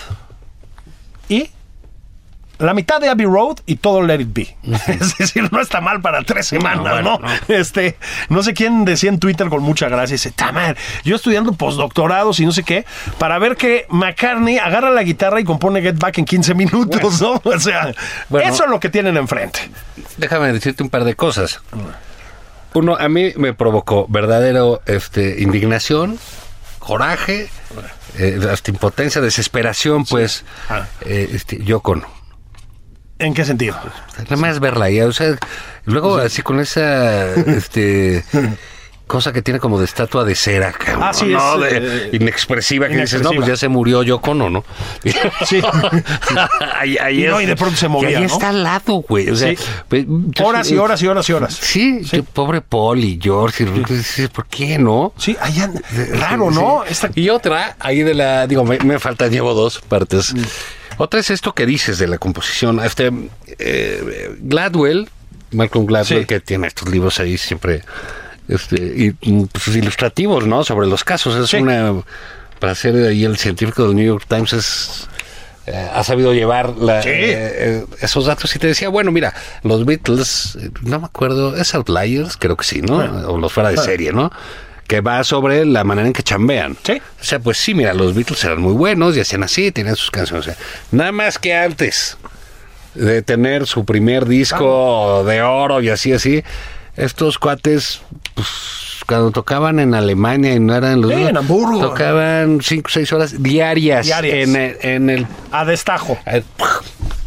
[2.59, 4.57] la mitad de Abbey Road y todo Let It Be.
[4.89, 7.19] Es decir, no está mal para tres semanas, ¿no?
[7.19, 7.97] bueno, Este,
[8.29, 12.47] no sé quién decía en Twitter con mucha gracia, dice, "Tamar, yo estudiando postdoctorados y
[12.47, 12.85] no sé qué,
[13.19, 17.41] para ver que McCartney agarra la guitarra y compone Get Back en 15 minutos, ¿no?
[17.45, 17.93] O sea,
[18.29, 18.49] Bueno.
[18.49, 19.61] eso es lo que tienen enfrente.
[20.17, 21.61] Déjame decirte un par de cosas.
[22.75, 26.19] Uno, a mí me provocó verdadero este, indignación,
[26.79, 27.49] coraje,
[28.19, 30.87] eh, hasta impotencia, desesperación, pues, Ah.
[31.03, 32.05] eh, este, yo con.
[33.19, 33.77] ¿En qué sentido?
[34.19, 35.37] Nada más verla ya, o sea,
[35.85, 38.25] luego así con esa este
[39.07, 41.65] cosa que tiene como de estatua de cera, cabrón, Ah, sí, ¿no?
[41.65, 44.65] es, De- eh, inexpresiva, que dices, no, pues ya se murió yo cono, ¿no?
[45.47, 45.63] Sí.
[46.81, 48.27] ahí, ahí Y no, y de pronto se movía, Y ahí ¿no?
[48.27, 49.31] está al lado, güey.
[49.31, 49.63] O sea, Sí.
[49.89, 51.55] pues, yo- Horas y horas y horas y horas.
[51.55, 55.13] Sí, yo, pobre Paul y George, y dices, ¿por qué no?
[55.17, 55.71] Sí, allá,
[56.15, 56.83] raro, ¿no?
[56.87, 56.93] Sí.
[56.93, 60.35] Esta- Y otra, ahí de la, digo, me, me faltan, llevo dos partes.
[60.35, 60.43] Mm.
[60.99, 62.81] Otra es esto que dices de la composición.
[62.81, 63.11] Este,
[63.59, 65.09] eh, Gladwell,
[65.53, 66.27] Malcolm Gladwell, Sí.
[66.27, 67.83] que tiene estos libros ahí siempre,
[68.49, 69.11] este, y,
[69.47, 70.65] pues, ilustrativos, ¿no?
[70.65, 71.37] Sobre los casos.
[71.37, 71.57] Es Sí.
[71.59, 72.03] una,
[72.61, 75.09] para ser ahí el científico del New York Times es...
[75.67, 77.09] eh, ha sabido llevar la- Sí.
[77.09, 77.35] eh,
[77.83, 79.35] eh, esos datos y te decía, bueno, mira,
[79.65, 82.99] los Beatles, no me acuerdo, es Outliers, creo que sí, ¿no?
[83.29, 84.31] O los fuera de serie, ¿no?
[84.87, 86.77] Que va sobre la manera en que chambean.
[86.85, 87.01] Sí.
[87.21, 90.11] O sea, pues sí, mira, los Beatles eran muy buenos y hacían así, tenían sus
[90.11, 90.47] canciones.
[90.47, 90.57] O sea,
[90.93, 92.17] nada más que antes
[92.95, 96.43] de tener su primer disco de oro y así, así,
[96.97, 98.01] estos cuates,
[98.35, 98.47] pues,
[99.07, 101.13] cuando tocaban en Alemania y no eran los...
[101.13, 101.81] Sí, en Hamburgo.
[101.81, 104.49] Tocaban cinco o seis horas diarias, Diarias.
[104.49, 105.27] En, el, en el...
[105.53, 106.19] A destajo.
[106.27, 106.43] eh,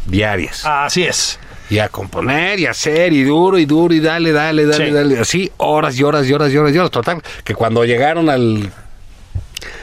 [0.06, 0.64] Diarias.
[0.64, 1.38] Así es.
[1.70, 4.92] Y a componer y a hacer y duro y duro y dale, dale, dale, Sí.
[4.92, 5.18] dale.
[5.20, 6.90] Así horas y horas y horas y horas y horas.
[6.90, 8.72] Total, que cuando llegaron al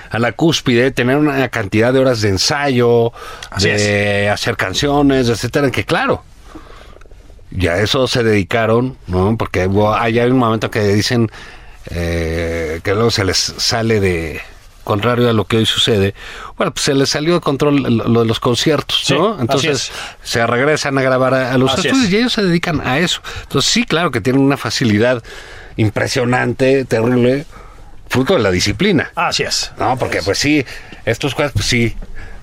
[0.10, 3.12] a la cúspide, tener una cantidad de horas de ensayo,
[3.50, 6.24] Así de hacer canciones, etcétera, que claro,
[7.52, 9.36] ya a eso se dedicaron, ¿no?
[9.38, 11.30] Porque hay hay un momento que dicen
[11.90, 14.42] eh, que luego se les sale de
[14.88, 16.16] contrario a lo que hoy sucede,
[16.56, 19.38] bueno, pues se les salió de control lo lo de los conciertos, ¿no?
[19.40, 19.92] Entonces es.
[20.24, 22.14] se regresan a grabar a, a los Así estudios es.
[22.14, 23.22] y ellos se dedican a eso.
[23.44, 25.22] Entonces sí, claro que tienen una facilidad
[25.76, 27.46] impresionante, terrible,
[28.08, 29.12] fruto de la disciplina.
[29.16, 29.72] Así es.
[29.78, 30.66] No, porque pues sí,
[31.06, 31.96] estos cuates pues sí,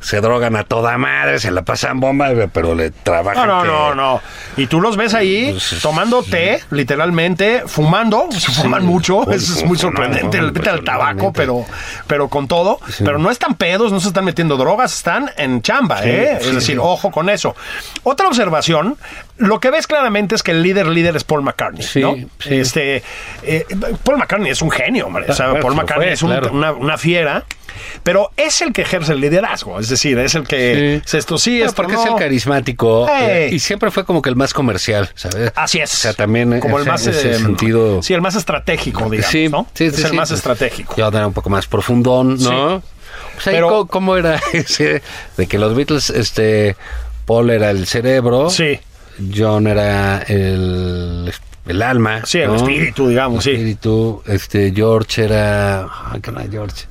[0.05, 3.47] se drogan a toda madre, se la pasan bomba, pero le No, trabajan.
[3.49, 4.21] no, que- no, no.
[4.59, 8.29] Y tú los ves ahí Pues, tomando té, literalmente, fumando.
[8.31, 9.21] Se fuman mucho.
[9.21, 10.37] Uy, Eso es muy no, sorprendente.
[10.39, 11.65] no, Le meten al tabaco, pero,
[12.07, 12.79] pero con todo.
[12.99, 16.39] Pero no están pedos, no se están metiendo drogas, están en chamba, ¿eh?
[16.41, 17.57] es decir, ojo con eso.
[18.03, 18.99] Otra observación,
[19.39, 22.15] lo que ves claramente es que el líder líder es Paul McCartney, Sí, ¿no?
[22.39, 22.55] sí.
[22.57, 23.03] Este,
[23.43, 23.65] eh,
[24.05, 25.25] Paul McCartney es un genio, hombre.
[25.31, 26.51] O sea, Paul McCartney fue, es un- claro.
[26.53, 27.45] una, una fiera.
[28.03, 31.17] Pero es el que ejerce el liderazgo, es decir, es el que Sí.
[31.17, 34.53] esto sí, esto porque es el carismático eh, y siempre fue como que el más
[34.55, 35.53] comercial, ¿sabes?
[35.57, 35.93] Así es.
[35.95, 38.03] O sea, también como el más ese eh, sentido.
[38.03, 39.67] Sí, el más estratégico, digamos, sí, ¿no?
[39.75, 40.95] sí, es el más pues, estratégico.
[40.97, 42.37] Yo era un poco más profundón.
[42.39, 42.83] ¿no?
[43.35, 45.03] Pues ahí Pero- ¿cómo, era ese?
[45.37, 46.77] De que los Beatles, este,
[47.27, 48.79] Paul era el cerebro, Sí.
[49.35, 51.33] John era el,
[51.67, 52.23] el alma.
[52.27, 52.57] Sí, el ¿no?
[52.57, 53.51] espíritu, digamos, El sí.
[53.59, 56.85] espíritu, este, George era, ay, ¿qué era George?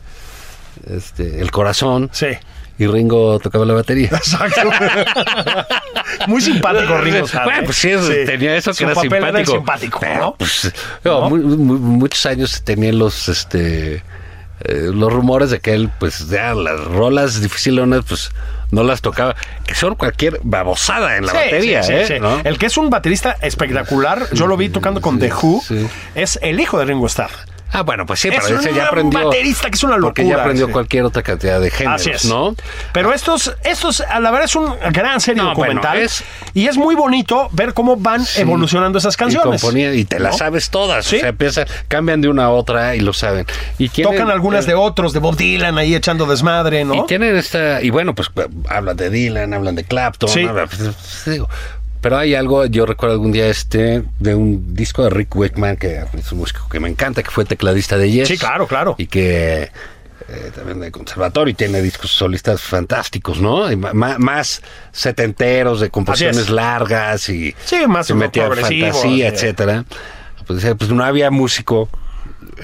[0.90, 2.10] Este, el corazón.
[2.12, 2.28] Sí.
[2.80, 4.10] Y Ringo tocaba la batería.
[4.12, 4.62] Exacto.
[6.28, 7.64] Muy simpático Ringo Bueno, ¿eh?
[7.66, 7.90] pues sí,
[8.26, 9.40] tenía eso que Su era papel simpático.
[9.40, 10.36] el simpático, Pero, ¿no?
[10.36, 10.74] pues,
[11.04, 14.02] no, muchos años tenían los, este, eh,
[14.92, 18.32] los rumores de que él, pues, ya las rolas dificilonas, pues,
[18.72, 19.36] no las tocaba,
[19.68, 22.06] que son cualquier babosada en la Sí, batería, sí, ¿eh?
[22.08, 22.14] sí.
[22.20, 22.42] ¿no?
[22.44, 25.62] El que es un baterista espectacular, yo lo vi tocando con The Who,
[26.16, 27.30] es el hijo de Ringo Starr.
[27.74, 29.26] Ah, bueno, pues sí, Es pero ese un ya aprendió.
[29.26, 30.72] baterista que es una Porque ya locura, aprendió sí.
[30.72, 32.26] cualquier otra cantidad de géneros, Así es.
[32.26, 32.56] ¿no?
[32.94, 35.92] Pero estos, estos, a la verdad, es un gran serie No, documental.
[35.94, 39.62] bueno, es- y es muy bonito ver cómo van evolucionando esas Y, canciones.
[39.62, 40.38] componía, y te las ¿no?
[40.38, 41.06] sabes todas.
[41.06, 41.18] Sí.
[41.18, 43.46] O sea, empiezan, cambian de una a otra y lo saben.
[43.80, 46.94] Y tienen- Tocan algunas eh, de otros, de Bob Dylan ahí echando desmadre, ¿no?
[46.96, 48.30] Y tienen esta, y bueno, pues
[48.70, 50.42] hablan de Dylan, hablan de Clapton, Sí.
[50.46, 51.50] hablan- pues, digo,
[52.04, 56.04] pero hay algo, yo recuerdo algún día este, de un disco de Rick Wakeman, que
[56.14, 58.28] es un músico que me encanta, que fue tecladista de Yes.
[58.28, 58.96] Sí, claro, claro.
[58.98, 59.72] Y que
[60.28, 63.72] eh, también de conservatorio y tiene discos solistas fantásticos, ¿no?
[63.72, 69.24] Y más setenteros, de composiciones largas y Sí, más se metía fantasía, sí.
[69.24, 69.86] etcétera.
[70.46, 71.88] Pues, pues no había músico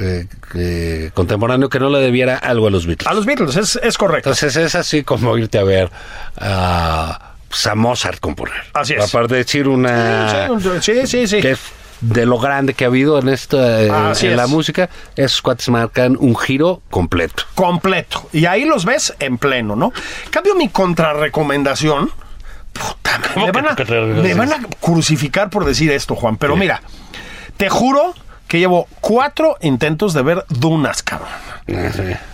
[0.01, 3.07] eh, contemporáneo que no le debiera algo a los Beatles.
[3.07, 4.31] A los Beatles, es, es correcto.
[4.31, 5.89] Entonces es así como irte a ver
[6.35, 8.55] a, pues, a Mozart componer.
[8.73, 9.03] Así es.
[9.03, 10.47] Aparte de decir una...
[10.81, 11.41] sí, sí, sí.
[11.41, 11.59] que es
[12.01, 14.49] de lo grande que ha habido en esta Así en la es.
[14.49, 17.43] música, esos cuates marcan un giro completo.
[17.55, 18.29] completo.
[18.31, 19.91] Y ahí los ves en pleno, ¿no?
[20.29, 22.09] Cambio mi contrarrecomendación.
[22.71, 26.37] Puta, ¿Cómo me que van, a, me van a crucificar por decir esto, Juan.
[26.37, 26.81] Pero mira,
[27.57, 28.13] te juro
[28.49, 31.29] que llevo cuatro intentos de ver Dunas, cabrón.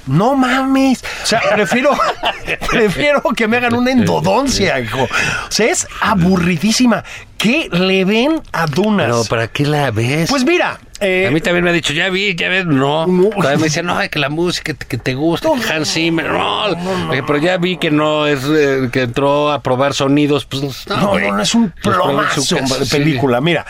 [0.07, 1.03] No mames.
[1.23, 1.91] O sea, prefiero,
[2.69, 5.03] prefiero que me hagan una endodoncia, hijo.
[5.03, 7.03] O sea, es aburridísima.
[7.37, 9.07] ¿Qué le ven a Dunas?
[9.07, 10.29] Pero ¿para qué la ves?
[10.29, 13.05] pues mira, eh, a mí también me ha dicho, ya vi, ya ves, no.
[13.07, 13.29] No.
[13.31, 16.63] Todavía me decían, no, que la música que, que te gusta, que Hans Zimmer, no.
[17.09, 21.19] Pero ya vi que no es, eh, que entró a probar sonidos, pues no, No,
[21.19, 22.91] no, no, es un plomazo de sí.
[22.97, 23.41] película.
[23.41, 23.65] Mira,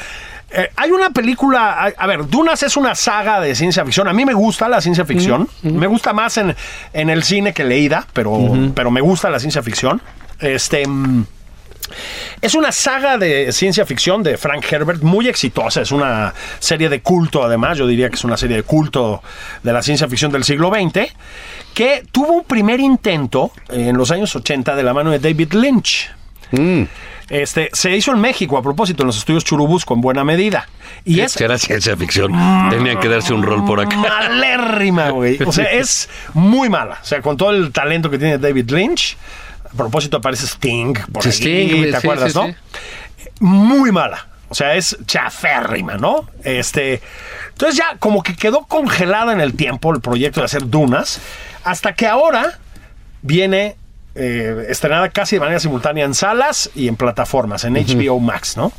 [0.56, 4.08] eh, hay una película, a, a ver, Dunas es una saga de ciencia ficción.
[4.08, 5.48] A mí me gusta la ciencia ficción.
[5.64, 6.56] Me gusta más en,
[6.94, 8.32] en el cine que leída, pero,
[8.74, 10.02] pero me gusta la ciencia ficción.
[10.40, 10.88] Este.
[10.88, 11.26] mm,
[12.42, 15.82] Es una saga de ciencia ficción de Frank Herbert muy exitosa.
[15.82, 17.78] Es una serie de culto, además.
[17.78, 19.22] Yo diría que es una serie de culto
[19.64, 21.12] de la ciencia ficción del siglo XX.
[21.74, 26.10] Que tuvo un primer intento en los años 80 de la mano de David Lynch.
[27.30, 30.68] Este, se hizo en México, a propósito, en los estudios Churubusco, en buena medida.
[31.06, 32.32] Y es Era ciencia ficción.
[32.70, 33.98] Tenían que darse un rol por acá.
[33.98, 35.40] malérrima, güey.
[35.44, 37.00] O sea, es muy mala.
[37.02, 39.18] O sea, con todo el talento que tiene David Lynch.
[39.66, 41.34] A propósito, aparece Sting por Sí, ahí,
[41.68, 42.48] Sting, ¿te sí, acuerdas, sí, no?
[42.48, 42.54] sí.
[43.40, 44.28] Muy mala.
[44.48, 46.30] O sea, es chaférrima, ¿no?
[46.44, 47.02] Este.
[47.50, 51.20] Entonces ya como que quedó congelada en el tiempo el proyecto de hacer dunas.
[51.64, 52.60] Hasta que ahora
[53.24, 53.76] viene
[54.16, 58.72] eh, estrenada casi de manera simultánea en salas y en plataformas, en HBO Max, ¿no?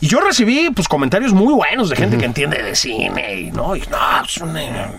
[0.00, 3.74] Y yo recibí pues comentarios muy buenos de gente que entiende de cine y no,
[3.74, 4.90] y no, es una-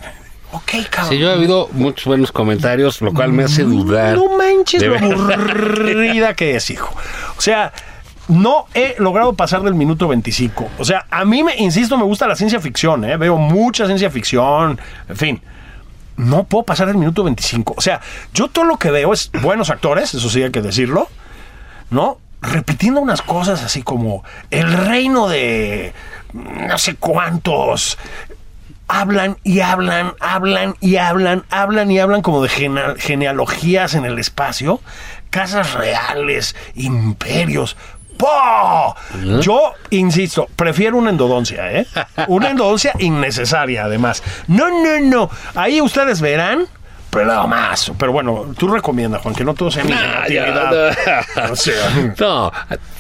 [0.51, 1.09] ok, cabrón.
[1.11, 4.15] Sí, yo he habido muchos buenos comentarios, lo cual me hace dudar.
[4.15, 6.95] No manches lo aburrida que es, hijo.
[7.37, 7.71] O sea,
[8.27, 10.67] no he logrado pasar del minuto 25.
[10.79, 13.17] O sea, a mí, me, insisto, me gusta la ciencia ficción, ¿eh?
[13.17, 15.41] Veo mucha ciencia ficción, en fin.
[16.17, 17.75] No puedo pasar del minuto 25.
[17.77, 18.01] O sea,
[18.33, 21.07] yo todo lo que veo es buenos actores, eso sí hay que decirlo,
[21.89, 22.17] ¿no?
[22.41, 25.93] Repitiendo unas cosas así como el reino de
[26.33, 27.97] no sé cuántos.
[28.89, 34.17] hablan y hablan, hablan y hablan, hablan y hablan como de gene- genealogías en el
[34.17, 34.81] espacio,
[35.29, 37.75] casas reales, imperios.
[38.17, 38.95] ¡Po!
[39.41, 41.87] Yo insisto, prefiero una endodoncia, ¿eh?
[42.27, 44.23] Una endodoncia innecesaria, además.
[44.47, 45.29] No, no, no.
[45.55, 46.65] Ahí ustedes verán,
[47.09, 47.91] pero más.
[47.97, 50.47] Pero bueno, tú recomiendas, Juan, que no todo sea mi Ah, ya,
[51.37, 51.51] no.
[51.51, 52.51] O sea, No,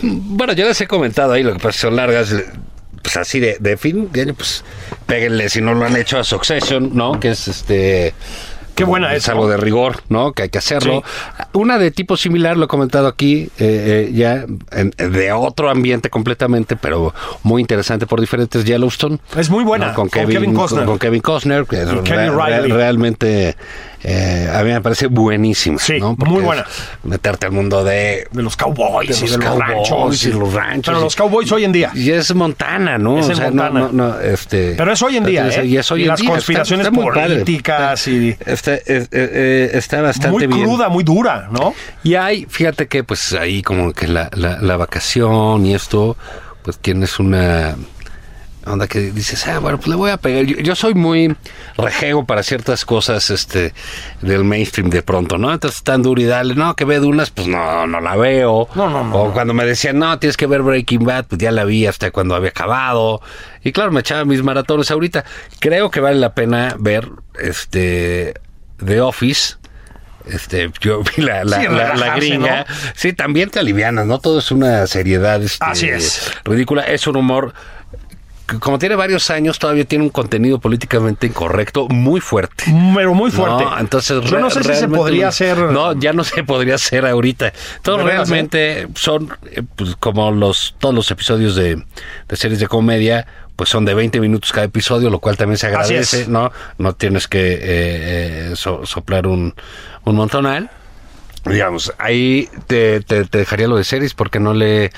[0.01, 2.33] bueno, yo les he comentado ahí, lo que pasa son largas,
[3.01, 4.63] pues así de, de fin de año, pues
[5.05, 7.19] péguenle si no lo han hecho a Succession, ¿no?
[7.19, 8.13] Que es este...
[8.77, 10.31] Qué buena es es, algo de rigor, ¿no?
[10.33, 11.03] Que hay que hacerlo.
[11.53, 16.09] Una de tipo similar, lo he comentado aquí, eh, eh, ya en- de otro ambiente
[16.09, 17.13] completamente, pero
[17.43, 19.17] muy interesante por diferentes Yellowstone.
[19.35, 19.93] Es muy buena, ¿no?
[19.95, 20.85] Con, con Kevin, Kevin Costner.
[20.85, 21.89] Con, con Kevin Costner, que es
[22.71, 23.57] realmente
[24.09, 25.77] eh, a mí me parece buenísima.
[25.79, 26.15] Sí, ¿no?
[26.17, 26.65] Muy buena.
[27.03, 30.23] Meterte al mundo de de los cowboys de y los de los ranchos.
[30.25, 30.85] y los ranchos.
[30.85, 31.91] Pero y- los cowboys hoy en día.
[31.93, 33.19] Y es Montana, ¿no?
[33.19, 33.79] Es O sea, Montana.
[33.81, 35.65] no- no, este, Pero es hoy en día, ¿eh?
[35.65, 36.29] Y es hoy Y en las día.
[36.29, 38.81] conspiraciones Está- está políticas y- Está, eh,
[39.11, 40.63] eh, está bastante Muy bien.
[40.67, 41.73] cruda, muy dura, ¿no?
[42.03, 46.15] Y hay, fíjate que pues ahí como que la, la, la vacación y esto,
[46.63, 47.75] pues tienes una
[48.71, 50.43] onda que dices, ah, bueno, pues le voy a pegar.
[50.45, 51.35] Yo, yo soy muy
[51.77, 53.73] rejego para ciertas cosas este
[54.21, 55.53] del mainstream de pronto, ¿no?
[55.53, 58.67] Entonces tan duro y dale, no, que ve Dunas, pues no, no la veo.
[58.75, 61.51] No, no, no, O cuando me decían, no, tienes que ver Breaking Bad, pues ya
[61.51, 63.21] la vi hasta cuando había acabado.
[63.63, 65.25] Y claro, me echaba mis maratones ahorita.
[65.59, 67.09] Creo que vale la pena ver
[67.39, 68.33] este
[68.83, 69.55] The Office.
[70.25, 72.65] Este, yo vi la, la, Sí, la- la relajarse, gringa.
[72.95, 74.19] Sí, también te alivianas, ¿no?
[74.19, 76.31] Todo es una seriedad este, Así es.
[76.43, 76.83] ridícula.
[76.83, 77.53] Es un humor
[78.59, 82.63] como tiene varios años, todavía tiene un contenido políticamente incorrecto muy fuerte.
[82.95, 83.63] Pero muy fuerte.
[83.65, 85.57] No, entonces Yo no sé si se podría hacer.
[85.57, 87.51] No, ya no se podría hacer ahorita.
[87.81, 88.31] Todos ¿De veras, eh?
[88.31, 91.83] realmente son eh, pues, como los todos los episodios de,
[92.27, 95.67] de series de comedia, pues son de 20 minutos cada episodio, lo cual también se
[95.67, 96.27] agradece.
[96.27, 96.51] ¿no?
[96.77, 99.53] No tienes que eh, eh, so- soplar un,
[100.05, 100.69] un montonal.
[101.45, 104.91] Digamos, ahí te, te- te dejaría lo de series porque no le eh,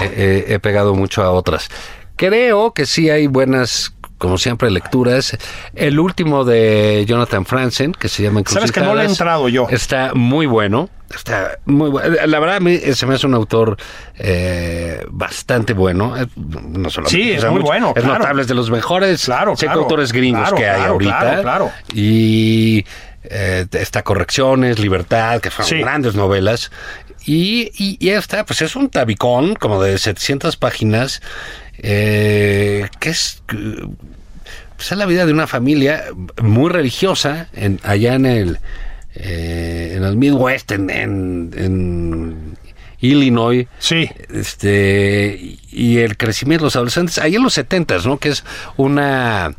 [0.00, 1.68] eh, he pegado mucho a otras.
[2.16, 5.36] Creo que sí hay buenas, como siempre, lecturas.
[5.74, 9.66] El último de Jonathan Franzen, que se llama Sabes que no le he entrado yo.
[9.70, 10.88] Está muy bueno.
[11.14, 12.16] Está muy bueno.
[12.26, 13.76] La verdad, a mí se me hace un autor
[14.16, 16.16] eh, bastante bueno.
[16.16, 18.18] Eh, No solo Sí, es muy bueno, Es claro.
[18.18, 19.80] notable, es de los mejores Claro, claro.
[19.82, 21.18] autores gringos Claro, que hay ahorita.
[21.18, 21.70] claro, claro.
[21.92, 22.86] Y
[23.24, 25.78] eh, está Correcciones, Libertad, que fueron Sí.
[25.80, 26.70] grandes novelas.
[27.26, 31.20] Y, y, y esta, pues es un tabicón como de 700 páginas,
[31.78, 36.04] eh, que es, pues es la vida de una familia
[36.42, 38.58] muy religiosa en, allá en el,
[39.14, 42.56] eh, en el Midwest, en, en, en
[43.00, 43.66] Illinois.
[43.78, 44.08] Sí.
[44.32, 48.18] Este, y el crecimiento de los adolescentes, ahí en los 70 ¿no?
[48.18, 48.44] Que es
[48.76, 49.54] una...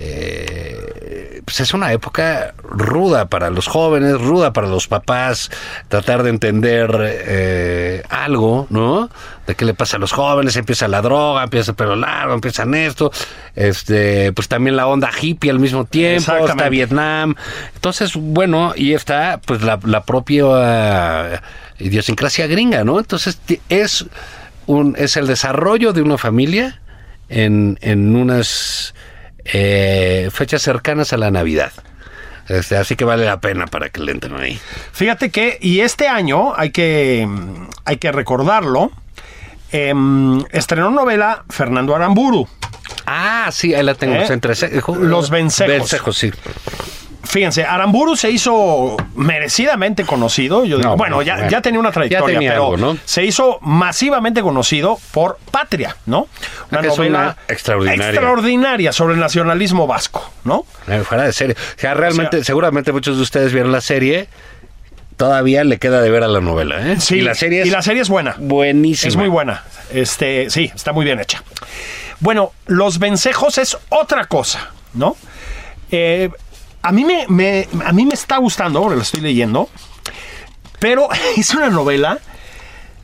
[0.00, 5.50] eh, pues es una época ruda para los jóvenes, ruda para los papás,
[5.88, 9.10] tratar de entender eh, algo, ¿no?
[9.46, 12.74] De qué le pasa a los jóvenes, empieza la droga, empieza el pelo largo, empiezan
[12.74, 13.10] esto,
[13.56, 16.68] este, pues también la onda hippie al mismo tiempo, está.
[16.68, 17.34] Vietnam.
[17.74, 21.42] Entonces, bueno, y está pues la, la propia
[21.78, 22.98] idiosincrasia gringa, ¿no?
[22.98, 24.06] Entonces es
[24.66, 26.80] un es el desarrollo de una familia
[27.28, 28.94] en, en unas
[29.52, 31.72] eh, fechas cercanas a la Navidad.
[32.48, 34.58] Este, así que vale la pena para que le entren ahí.
[34.92, 37.28] Fíjate que, y este año hay que,
[37.84, 38.90] hay que recordarlo,
[39.70, 42.48] em, estrenó novela Fernando Aramburu.
[43.06, 44.14] Ah, sí, ahí la tengo.
[44.14, 44.26] ¿Eh?
[44.28, 44.54] entre
[45.00, 45.72] Los vencejos.
[45.72, 46.32] Vencejos, sí.
[47.24, 50.64] Fíjense, Aramburu se hizo merecidamente conocido.
[50.64, 51.50] Yo digo, No, bueno, ya, bueno.
[51.50, 52.98] ya tenía una trayectoria, Ya tenía pero algo, ¿no?
[53.04, 56.28] se hizo masivamente conocido por Patria, ¿no?
[56.70, 58.08] Una novela una extraordinaria.
[58.10, 60.64] extraordinaria sobre el nacionalismo vasco, ¿no?
[60.86, 61.54] Eh, Fuera de serie.
[61.76, 64.28] O sea, realmente, O sea- seguramente muchos de ustedes vieron la serie.
[65.16, 67.00] Todavía le queda de ver a la novela, ¿eh?
[67.00, 68.36] Sí, y la serie es, y la serie es buena.
[68.38, 69.08] buenísima.
[69.08, 69.64] Es muy buena.
[69.92, 71.42] Este, sí, está muy bien hecha.
[72.20, 75.16] Bueno, Los Vencejos es otra cosa, ¿no?
[75.90, 76.30] Eh,
[76.82, 79.68] a, mí me, me- a mí me está gustando, porque lo estoy leyendo,
[80.78, 82.18] pero es una novela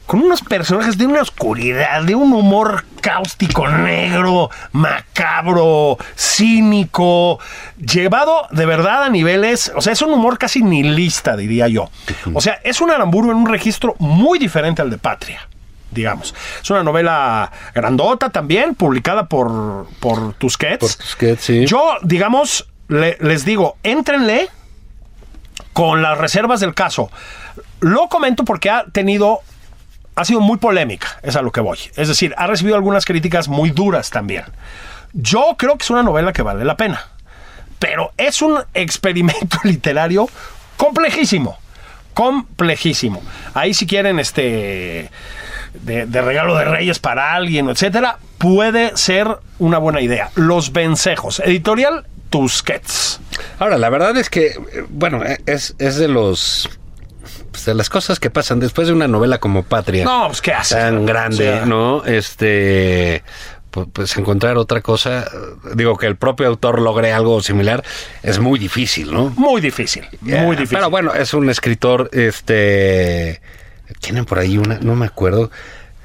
[0.06, 7.38] con unos personajes de una oscuridad, de un humor cáustico, negro, macabro, cínico,
[7.78, 11.88] llevado de verdad a niveles, o sea, es un humor casi nihilista, diría yo.
[12.34, 15.48] O sea, es un aramburu en un registro muy diferente al de Patria.
[15.90, 16.34] Digamos.
[16.60, 20.80] Es una novela grandota también, publicada por, por Tusquets.
[20.80, 21.66] Por Tusquets, sí.
[21.66, 24.48] Yo, digamos, le- les digo, éntrenle
[25.72, 27.10] con las reservas del caso.
[27.80, 29.40] Lo comento porque ha tenido,
[30.16, 31.78] ha sido muy polémica, es a lo que voy.
[31.96, 34.44] Es decir, ha recibido algunas críticas muy duras también.
[35.12, 37.08] Yo creo que es una novela que vale la pena.
[37.78, 40.26] pero es un experimento literario
[40.76, 41.58] complejísimo.
[42.14, 43.20] Complejísimo.
[43.54, 45.10] Ahí si quieren este
[45.74, 50.30] de, de regalo de reyes para alguien, etcétera, puede ser una buena idea.
[50.36, 51.40] Los vencejos.
[51.40, 52.06] Editorial
[52.38, 53.20] Tusquets.
[53.60, 56.68] Ahora, la verdad es que, eh, bueno, eh, es, es de los
[57.52, 60.04] pues, de las cosas que pasan después de una novela como Patria.
[60.04, 60.74] No, pues qué hace.
[60.74, 62.04] Tan grande, O sea, ¿no?
[62.04, 63.22] Este
[63.72, 65.26] pu- pues encontrar otra cosa, eh,
[65.76, 67.84] digo que el propio autor logre algo similar
[68.24, 69.30] es muy difícil, ¿no?
[69.36, 70.04] Muy difícil.
[70.20, 70.76] Muy difícil.
[70.78, 73.40] Pero bueno, es un escritor, este,
[74.00, 75.52] tienen por ahí una, no me acuerdo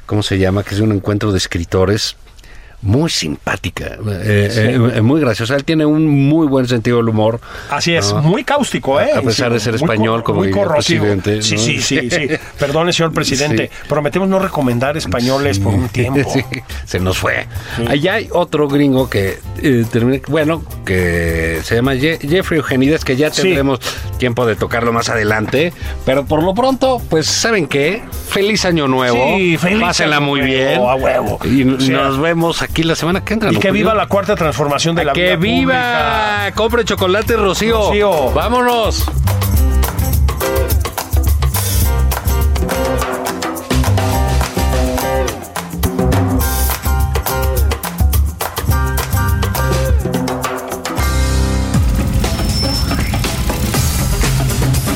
[0.06, 2.16] cómo se llama, que es un encuentro de escritores
[2.82, 5.56] muy simpática, eh, eh, muy graciosa.
[5.56, 7.40] Él tiene un muy buen sentido del humor.
[7.70, 8.22] Así es, ¿no?
[8.22, 9.10] muy cáustico, ¿eh?
[9.16, 11.62] A pesar de ser español, como muy presidente, Sí, ¿no?
[11.62, 12.28] sí, sí, sí.
[12.60, 13.70] Perdone, señor presidente.
[13.90, 16.32] Prometemos no recomendar españoles por un tiempo.
[16.86, 17.48] Se nos fue.
[17.88, 23.30] Allá hay otro gringo que eh, bueno, que se llama Je- Jeffrey Eugenides, que ya
[23.30, 23.80] tendremos
[24.18, 25.74] tiempo de tocarlo más adelante.
[26.06, 28.02] Pero por lo pronto, pues, ¿saben qué?
[28.30, 29.36] Feliz año nuevo.
[29.38, 30.82] Sí, feliz Pásenla año muy nuevo, bien.
[30.82, 31.40] a huevo.
[31.44, 33.52] Y nos vemos aquí la semana que entra.
[33.52, 35.74] Y ¿no, que viva la cuarta transformación de la ¡Que vida viva!
[35.74, 36.52] pública.
[36.56, 37.88] ¡Compre chocolate, Rocío!
[37.88, 38.32] Rocío.
[38.32, 39.06] ¡Vámonos!